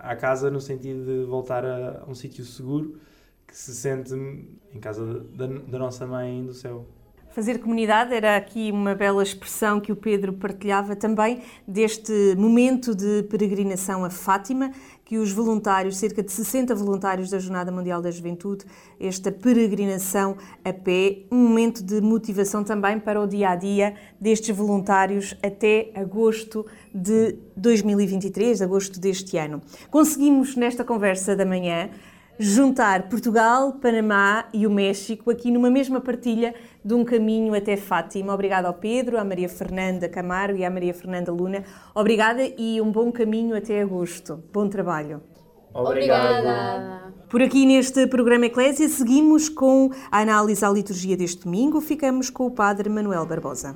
à 0.00 0.16
casa 0.16 0.50
no 0.50 0.60
sentido 0.60 1.04
de 1.04 1.24
voltar 1.24 1.64
a, 1.64 2.02
a 2.02 2.10
um 2.10 2.14
sítio 2.14 2.44
seguro 2.44 2.98
que 3.46 3.56
se 3.56 3.74
sente 3.74 4.14
em 4.14 4.80
casa 4.80 5.04
da, 5.34 5.46
da 5.46 5.78
nossa 5.78 6.06
mãe 6.06 6.44
do 6.44 6.52
céu. 6.52 6.86
Fazer 7.34 7.58
comunidade 7.58 8.14
era 8.14 8.36
aqui 8.36 8.70
uma 8.70 8.94
bela 8.94 9.20
expressão 9.20 9.80
que 9.80 9.90
o 9.90 9.96
Pedro 9.96 10.34
partilhava 10.34 10.94
também 10.94 11.42
deste 11.66 12.12
momento 12.38 12.94
de 12.94 13.24
peregrinação 13.24 14.04
a 14.04 14.08
Fátima, 14.08 14.70
que 15.04 15.18
os 15.18 15.32
voluntários, 15.32 15.96
cerca 15.96 16.22
de 16.22 16.30
60 16.30 16.72
voluntários 16.76 17.30
da 17.30 17.40
Jornada 17.40 17.72
Mundial 17.72 18.00
da 18.00 18.12
Juventude, 18.12 18.64
esta 19.00 19.32
peregrinação 19.32 20.36
a 20.64 20.72
pé, 20.72 21.22
um 21.28 21.48
momento 21.48 21.82
de 21.82 22.00
motivação 22.00 22.62
também 22.62 23.00
para 23.00 23.20
o 23.20 23.26
dia 23.26 23.48
a 23.48 23.56
dia 23.56 23.96
destes 24.20 24.56
voluntários 24.56 25.36
até 25.42 25.90
agosto 25.96 26.64
de 26.94 27.36
2023, 27.56 28.62
agosto 28.62 29.00
deste 29.00 29.36
ano. 29.38 29.60
Conseguimos 29.90 30.54
nesta 30.54 30.84
conversa 30.84 31.34
da 31.34 31.44
manhã 31.44 31.90
juntar 32.38 33.08
Portugal, 33.08 33.72
Panamá 33.74 34.46
e 34.52 34.66
o 34.66 34.70
México 34.70 35.30
aqui 35.30 35.50
numa 35.50 35.70
mesma 35.70 36.00
partilha 36.00 36.54
de 36.84 36.94
um 36.94 37.04
caminho 37.04 37.54
até 37.54 37.76
Fátima. 37.76 38.34
Obrigada 38.34 38.68
ao 38.68 38.74
Pedro, 38.74 39.18
à 39.18 39.24
Maria 39.24 39.48
Fernanda 39.48 40.08
Camargo 40.08 40.58
e 40.58 40.64
à 40.64 40.70
Maria 40.70 40.94
Fernanda 40.94 41.32
Luna. 41.32 41.64
Obrigada 41.94 42.42
e 42.58 42.80
um 42.80 42.90
bom 42.90 43.12
caminho 43.12 43.56
até 43.56 43.80
agosto. 43.80 44.42
Bom 44.52 44.68
trabalho. 44.68 45.22
Obrigada. 45.72 47.12
Por 47.28 47.42
aqui 47.42 47.66
neste 47.66 48.06
programa 48.06 48.46
Eclésia 48.46 48.88
seguimos 48.88 49.48
com 49.48 49.90
a 50.10 50.20
análise 50.20 50.64
à 50.64 50.70
liturgia 50.70 51.16
deste 51.16 51.44
domingo. 51.44 51.80
Ficamos 51.80 52.30
com 52.30 52.46
o 52.46 52.50
Padre 52.50 52.88
Manuel 52.88 53.26
Barbosa. 53.26 53.74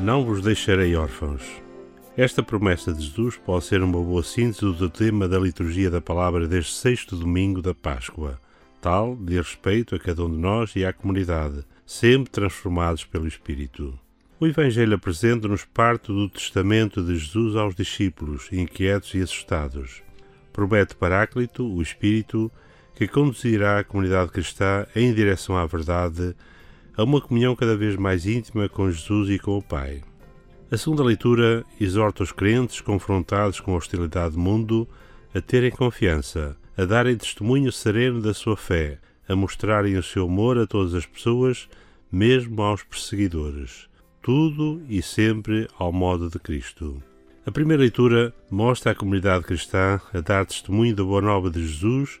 Não 0.00 0.24
vos 0.24 0.40
deixarei 0.40 0.94
órfãos. 0.94 1.42
Esta 2.16 2.40
promessa 2.40 2.92
de 2.92 3.04
Jesus 3.04 3.36
pode 3.36 3.64
ser 3.64 3.82
uma 3.82 4.00
boa 4.00 4.22
síntese 4.22 4.72
do 4.72 4.88
tema 4.88 5.26
da 5.26 5.40
liturgia 5.40 5.90
da 5.90 6.00
palavra 6.00 6.46
deste 6.46 6.74
sexto 6.74 7.16
domingo 7.16 7.60
da 7.60 7.74
Páscoa, 7.74 8.40
tal 8.80 9.16
de 9.16 9.36
respeito 9.36 9.96
a 9.96 9.98
cada 9.98 10.24
um 10.24 10.30
de 10.30 10.38
nós 10.38 10.76
e 10.76 10.84
à 10.84 10.92
comunidade, 10.92 11.64
sempre 11.84 12.30
transformados 12.30 13.04
pelo 13.04 13.26
Espírito. 13.26 13.98
O 14.38 14.46
Evangelho 14.46 14.94
apresenta-nos 14.94 15.64
parte 15.64 16.06
do 16.12 16.28
testamento 16.28 17.02
de 17.02 17.16
Jesus 17.16 17.56
aos 17.56 17.74
discípulos, 17.74 18.48
inquietos 18.52 19.12
e 19.14 19.20
assustados. 19.20 20.00
Promete 20.52 20.94
Paráclito, 20.94 21.66
o 21.66 21.82
Espírito, 21.82 22.52
que 22.94 23.08
conduzirá 23.08 23.80
a 23.80 23.84
comunidade 23.84 24.30
cristã 24.30 24.86
em 24.94 25.12
direção 25.12 25.56
à 25.56 25.66
verdade, 25.66 26.36
a 26.98 27.04
uma 27.04 27.20
comunhão 27.20 27.54
cada 27.54 27.76
vez 27.76 27.94
mais 27.94 28.26
íntima 28.26 28.68
com 28.68 28.90
Jesus 28.90 29.30
e 29.30 29.38
com 29.38 29.56
o 29.56 29.62
Pai. 29.62 30.02
A 30.68 30.76
segunda 30.76 31.04
leitura 31.04 31.64
exorta 31.80 32.24
os 32.24 32.32
crentes 32.32 32.80
confrontados 32.80 33.60
com 33.60 33.72
a 33.72 33.76
hostilidade 33.76 34.34
do 34.34 34.40
mundo 34.40 34.86
a 35.32 35.40
terem 35.40 35.70
confiança, 35.70 36.56
a 36.76 36.84
darem 36.84 37.16
testemunho 37.16 37.70
sereno 37.70 38.20
da 38.20 38.34
sua 38.34 38.56
fé, 38.56 38.98
a 39.28 39.36
mostrarem 39.36 39.96
o 39.96 40.02
seu 40.02 40.24
amor 40.24 40.58
a 40.58 40.66
todas 40.66 40.92
as 40.92 41.06
pessoas, 41.06 41.68
mesmo 42.10 42.60
aos 42.62 42.82
perseguidores. 42.82 43.88
Tudo 44.20 44.82
e 44.88 45.00
sempre 45.00 45.68
ao 45.78 45.92
modo 45.92 46.28
de 46.28 46.40
Cristo. 46.40 47.00
A 47.46 47.52
primeira 47.52 47.82
leitura 47.82 48.34
mostra 48.50 48.90
a 48.90 48.94
comunidade 48.94 49.44
cristã 49.44 50.00
a 50.12 50.20
dar 50.20 50.44
testemunho 50.44 50.96
da 50.96 51.04
boa 51.04 51.22
nova 51.22 51.48
de 51.48 51.64
Jesus 51.64 52.18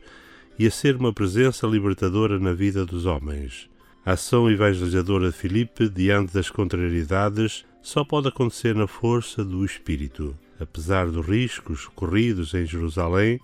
e 0.56 0.68
a 0.68 0.70
ser 0.70 0.94
uma 0.94 1.12
presença 1.12 1.66
libertadora 1.66 2.38
na 2.38 2.52
vida 2.52 2.86
dos 2.86 3.06
homens. 3.06 3.68
A 4.08 4.12
ação 4.12 4.50
evangelizadora 4.50 5.30
de 5.30 5.36
Filipe, 5.36 5.86
diante 5.86 6.32
das 6.32 6.48
contrariedades, 6.48 7.66
só 7.82 8.02
pode 8.02 8.28
acontecer 8.28 8.74
na 8.74 8.86
força 8.86 9.44
do 9.44 9.62
Espírito. 9.66 10.34
Apesar 10.58 11.10
dos 11.10 11.26
riscos 11.26 11.86
corridos 11.88 12.54
em 12.54 12.64
Jerusalém, 12.64 13.38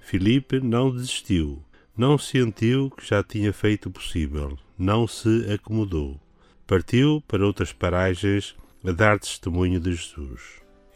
Filipe 0.00 0.58
não 0.58 0.90
desistiu, 0.90 1.62
não 1.96 2.18
sentiu 2.18 2.90
que 2.90 3.06
já 3.06 3.22
tinha 3.22 3.52
feito 3.52 3.88
o 3.88 3.92
possível, 3.92 4.58
não 4.76 5.06
se 5.06 5.46
acomodou. 5.52 6.20
Partiu 6.66 7.22
para 7.28 7.46
outras 7.46 7.72
paragens 7.72 8.56
a 8.84 8.90
dar 8.90 9.20
testemunho 9.20 9.78
de 9.78 9.92
Jesus. 9.92 10.40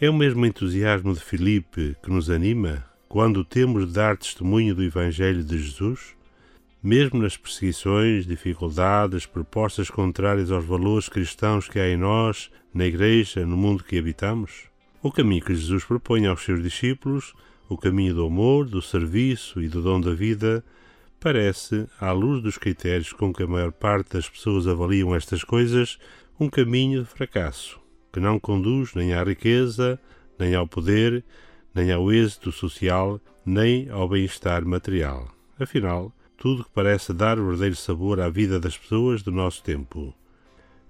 É 0.00 0.10
o 0.10 0.14
mesmo 0.14 0.44
entusiasmo 0.44 1.14
de 1.14 1.20
Filipe 1.20 1.94
que 2.02 2.10
nos 2.10 2.28
anima 2.28 2.84
quando 3.08 3.44
temos 3.44 3.86
de 3.86 3.92
dar 3.92 4.16
testemunho 4.16 4.74
do 4.74 4.82
Evangelho 4.82 5.44
de 5.44 5.58
Jesus? 5.58 6.20
Mesmo 6.82 7.22
nas 7.22 7.36
perseguições, 7.36 8.26
dificuldades, 8.26 9.24
propostas 9.24 9.88
contrárias 9.88 10.50
aos 10.50 10.64
valores 10.64 11.08
cristãos 11.08 11.68
que 11.68 11.78
há 11.78 11.88
em 11.88 11.96
nós, 11.96 12.50
na 12.74 12.86
Igreja, 12.86 13.46
no 13.46 13.56
mundo 13.56 13.84
que 13.84 13.98
habitamos? 13.98 14.64
O 15.00 15.12
caminho 15.12 15.44
que 15.44 15.54
Jesus 15.54 15.84
propõe 15.84 16.26
aos 16.26 16.42
seus 16.44 16.62
discípulos, 16.62 17.34
o 17.68 17.76
caminho 17.76 18.14
do 18.14 18.26
amor, 18.26 18.66
do 18.66 18.82
serviço 18.82 19.62
e 19.62 19.68
do 19.68 19.80
dom 19.80 20.00
da 20.00 20.12
vida, 20.12 20.64
parece, 21.20 21.86
à 22.00 22.10
luz 22.10 22.42
dos 22.42 22.58
critérios 22.58 23.12
com 23.12 23.32
que 23.32 23.44
a 23.44 23.46
maior 23.46 23.70
parte 23.70 24.14
das 24.14 24.28
pessoas 24.28 24.66
avaliam 24.66 25.14
estas 25.14 25.44
coisas, 25.44 25.98
um 26.38 26.48
caminho 26.48 27.02
de 27.02 27.08
fracasso, 27.08 27.80
que 28.12 28.18
não 28.18 28.40
conduz 28.40 28.92
nem 28.94 29.14
à 29.14 29.22
riqueza, 29.22 30.00
nem 30.36 30.54
ao 30.54 30.66
poder, 30.66 31.24
nem 31.72 31.92
ao 31.92 32.12
êxito 32.12 32.50
social, 32.50 33.20
nem 33.46 33.88
ao 33.88 34.08
bem-estar 34.08 34.64
material. 34.64 35.32
Afinal, 35.58 36.12
tudo 36.42 36.64
que 36.64 36.70
parece 36.74 37.12
dar 37.12 37.38
o 37.38 37.44
verdadeiro 37.44 37.76
sabor 37.76 38.18
à 38.18 38.28
vida 38.28 38.58
das 38.58 38.76
pessoas 38.76 39.22
do 39.22 39.30
nosso 39.30 39.62
tempo. 39.62 40.12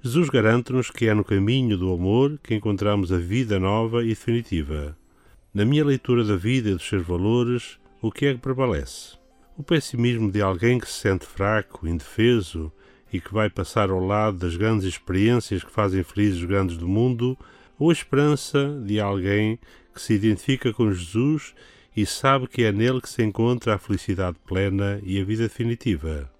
Jesus 0.02 0.30
garante-nos 0.30 0.90
que 0.90 1.06
é 1.06 1.12
no 1.12 1.22
caminho 1.22 1.76
do 1.76 1.92
amor 1.92 2.40
que 2.42 2.54
encontramos 2.54 3.12
a 3.12 3.18
vida 3.18 3.60
nova 3.60 4.02
e 4.02 4.08
definitiva. 4.08 4.96
Na 5.52 5.66
minha 5.66 5.84
leitura 5.84 6.24
da 6.24 6.36
vida 6.36 6.70
e 6.70 6.72
dos 6.72 6.88
seus 6.88 7.06
valores, 7.06 7.78
o 8.00 8.10
que 8.10 8.24
é 8.24 8.32
que 8.32 8.40
prevalece? 8.40 9.18
O 9.54 9.62
pessimismo 9.62 10.32
de 10.32 10.40
alguém 10.40 10.78
que 10.78 10.86
se 10.86 11.00
sente 11.00 11.26
fraco, 11.26 11.86
indefeso 11.86 12.72
e 13.12 13.20
que 13.20 13.34
vai 13.34 13.50
passar 13.50 13.90
ao 13.90 14.02
lado 14.02 14.38
das 14.38 14.56
grandes 14.56 14.86
experiências 14.86 15.62
que 15.62 15.70
fazem 15.70 16.02
felizes 16.02 16.38
os 16.38 16.46
grandes 16.46 16.78
do 16.78 16.88
mundo, 16.88 17.36
ou 17.78 17.90
a 17.90 17.92
esperança 17.92 18.80
de 18.86 18.98
alguém 18.98 19.58
que 19.94 20.00
se 20.00 20.14
identifica 20.14 20.72
com 20.72 20.90
Jesus 20.90 21.54
e 21.96 22.06
sabe 22.06 22.46
que 22.46 22.64
é 22.64 22.72
nele 22.72 23.00
que 23.00 23.08
se 23.08 23.22
encontra 23.22 23.74
a 23.74 23.78
felicidade 23.78 24.38
plena 24.46 25.00
e 25.04 25.20
a 25.20 25.24
vida 25.24 25.42
definitiva. 25.42 26.30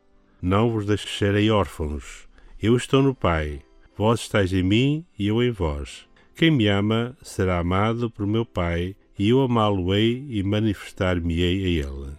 Não 0.41 0.71
vos 0.71 0.87
deixarei 0.87 1.51
órfãos. 1.51 2.27
Eu 2.61 2.77
estou 2.77 3.03
no 3.03 3.15
Pai. 3.15 3.61
Vós 3.97 4.21
estáis 4.21 4.53
em 4.53 4.63
mim 4.63 5.05
e 5.19 5.29
eu 5.29 5.43
em 5.43 5.51
vós. 5.51 6.07
Quem 6.35 6.51
me 6.51 6.67
ama 6.67 7.17
será 7.23 7.59
amado 7.59 8.11
por 8.11 8.27
meu 8.27 8.47
Pai, 8.47 8.97
e 9.19 9.29
eu 9.29 9.43
amá-lo-ei 9.43 10.27
e 10.31 10.43
manifestar-me-ei 10.43 11.65
a 11.65 11.87
ele. 11.87 12.13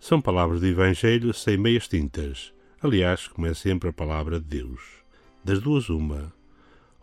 São 0.00 0.20
palavras 0.20 0.60
do 0.60 0.66
Evangelho 0.66 1.34
sem 1.34 1.58
meias 1.58 1.86
tintas. 1.86 2.52
Aliás, 2.82 3.28
como 3.28 3.46
é 3.46 3.54
sempre 3.54 3.90
a 3.90 3.92
palavra 3.92 4.40
de 4.40 4.46
Deus. 4.46 4.80
Das 5.44 5.60
duas, 5.60 5.90
uma. 5.90 6.32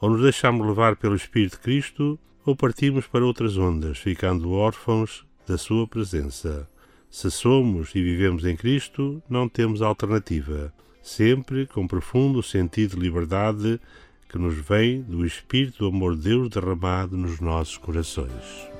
Ou 0.01 0.09
nos 0.09 0.21
deixamos 0.23 0.65
levar 0.65 0.95
pelo 0.95 1.15
Espírito 1.15 1.57
de 1.57 1.59
Cristo, 1.59 2.19
ou 2.43 2.55
partimos 2.55 3.05
para 3.05 3.25
outras 3.25 3.57
ondas, 3.57 3.99
ficando 3.99 4.51
órfãos 4.51 5.25
da 5.47 5.57
sua 5.57 5.87
presença. 5.87 6.67
Se 7.09 7.31
somos 7.31 7.95
e 7.95 8.01
vivemos 8.01 8.45
em 8.45 8.55
Cristo, 8.55 9.21
não 9.29 9.47
temos 9.47 9.81
alternativa, 9.81 10.73
sempre 11.01 11.65
com 11.67 11.87
profundo 11.87 12.43
sentido 12.43 12.95
de 12.95 13.01
liberdade 13.01 13.79
que 14.27 14.37
nos 14.37 14.55
vem 14.55 15.01
do 15.01 15.25
Espírito 15.25 15.79
do 15.79 15.87
amor 15.87 16.15
de 16.15 16.23
Deus 16.23 16.49
derramado 16.49 17.15
nos 17.15 17.39
nossos 17.39 17.77
corações. 17.77 18.74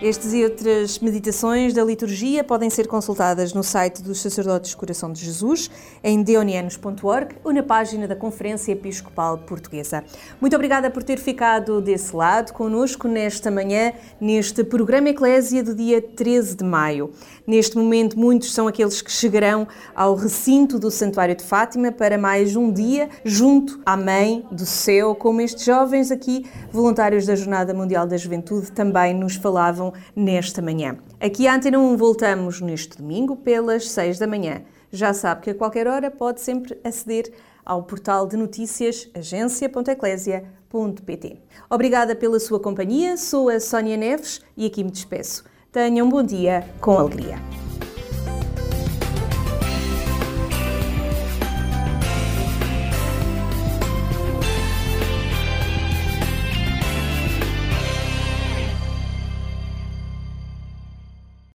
Estes 0.00 0.32
e 0.32 0.44
outras 0.44 1.00
meditações 1.00 1.74
da 1.74 1.82
liturgia 1.82 2.44
podem 2.44 2.70
ser 2.70 2.86
consultadas 2.86 3.52
no 3.52 3.64
site 3.64 4.00
dos 4.00 4.20
Sacerdotes 4.20 4.72
Coração 4.72 5.12
de 5.12 5.24
Jesus, 5.24 5.68
em 6.04 6.22
deonianos.org 6.22 7.34
ou 7.42 7.52
na 7.52 7.64
página 7.64 8.06
da 8.06 8.14
Conferência 8.14 8.70
Episcopal 8.70 9.38
Portuguesa. 9.38 10.04
Muito 10.40 10.54
obrigada 10.54 10.88
por 10.88 11.02
ter 11.02 11.18
ficado 11.18 11.80
desse 11.80 12.14
lado 12.14 12.52
conosco 12.52 13.08
nesta 13.08 13.50
manhã, 13.50 13.92
neste 14.20 14.62
programa 14.62 15.08
Eclésia 15.08 15.64
do 15.64 15.74
dia 15.74 16.00
13 16.00 16.58
de 16.58 16.64
maio. 16.64 17.10
Neste 17.44 17.76
momento, 17.76 18.16
muitos 18.16 18.54
são 18.54 18.68
aqueles 18.68 19.02
que 19.02 19.10
chegarão 19.10 19.66
ao 19.96 20.14
recinto 20.14 20.78
do 20.78 20.92
Santuário 20.92 21.34
de 21.34 21.42
Fátima 21.42 21.90
para 21.90 22.16
mais 22.16 22.54
um 22.54 22.72
dia 22.72 23.08
junto 23.24 23.80
à 23.84 23.96
Mãe 23.96 24.46
do 24.52 24.64
Céu, 24.64 25.16
como 25.16 25.40
estes 25.40 25.64
jovens 25.64 26.12
aqui, 26.12 26.46
voluntários 26.70 27.26
da 27.26 27.34
Jornada 27.34 27.74
Mundial 27.74 28.06
da 28.06 28.16
Juventude, 28.16 28.70
também 28.70 29.12
nos 29.12 29.34
falavam 29.34 29.87
nesta 30.14 30.62
manhã. 30.62 30.98
Aqui 31.20 31.46
à 31.46 31.54
Antena 31.54 31.78
1 31.78 31.96
voltamos 31.96 32.60
neste 32.60 32.98
domingo 32.98 33.36
pelas 33.36 33.88
6 33.90 34.18
da 34.18 34.26
manhã. 34.26 34.62
Já 34.90 35.12
sabe 35.12 35.42
que 35.42 35.50
a 35.50 35.54
qualquer 35.54 35.86
hora 35.86 36.10
pode 36.10 36.40
sempre 36.40 36.78
aceder 36.82 37.30
ao 37.64 37.82
portal 37.82 38.26
de 38.26 38.36
notícias 38.36 39.10
agência.eclésia.pt. 39.14 41.42
Obrigada 41.68 42.16
pela 42.16 42.40
sua 42.40 42.58
companhia, 42.58 43.18
sou 43.18 43.50
a 43.50 43.60
Sónia 43.60 43.96
Neves 43.96 44.40
e 44.56 44.66
aqui 44.66 44.82
me 44.82 44.90
despeço. 44.90 45.44
Tenham 45.70 46.06
um 46.06 46.10
bom 46.10 46.22
dia 46.22 46.66
com 46.80 46.98
alegria. 46.98 47.36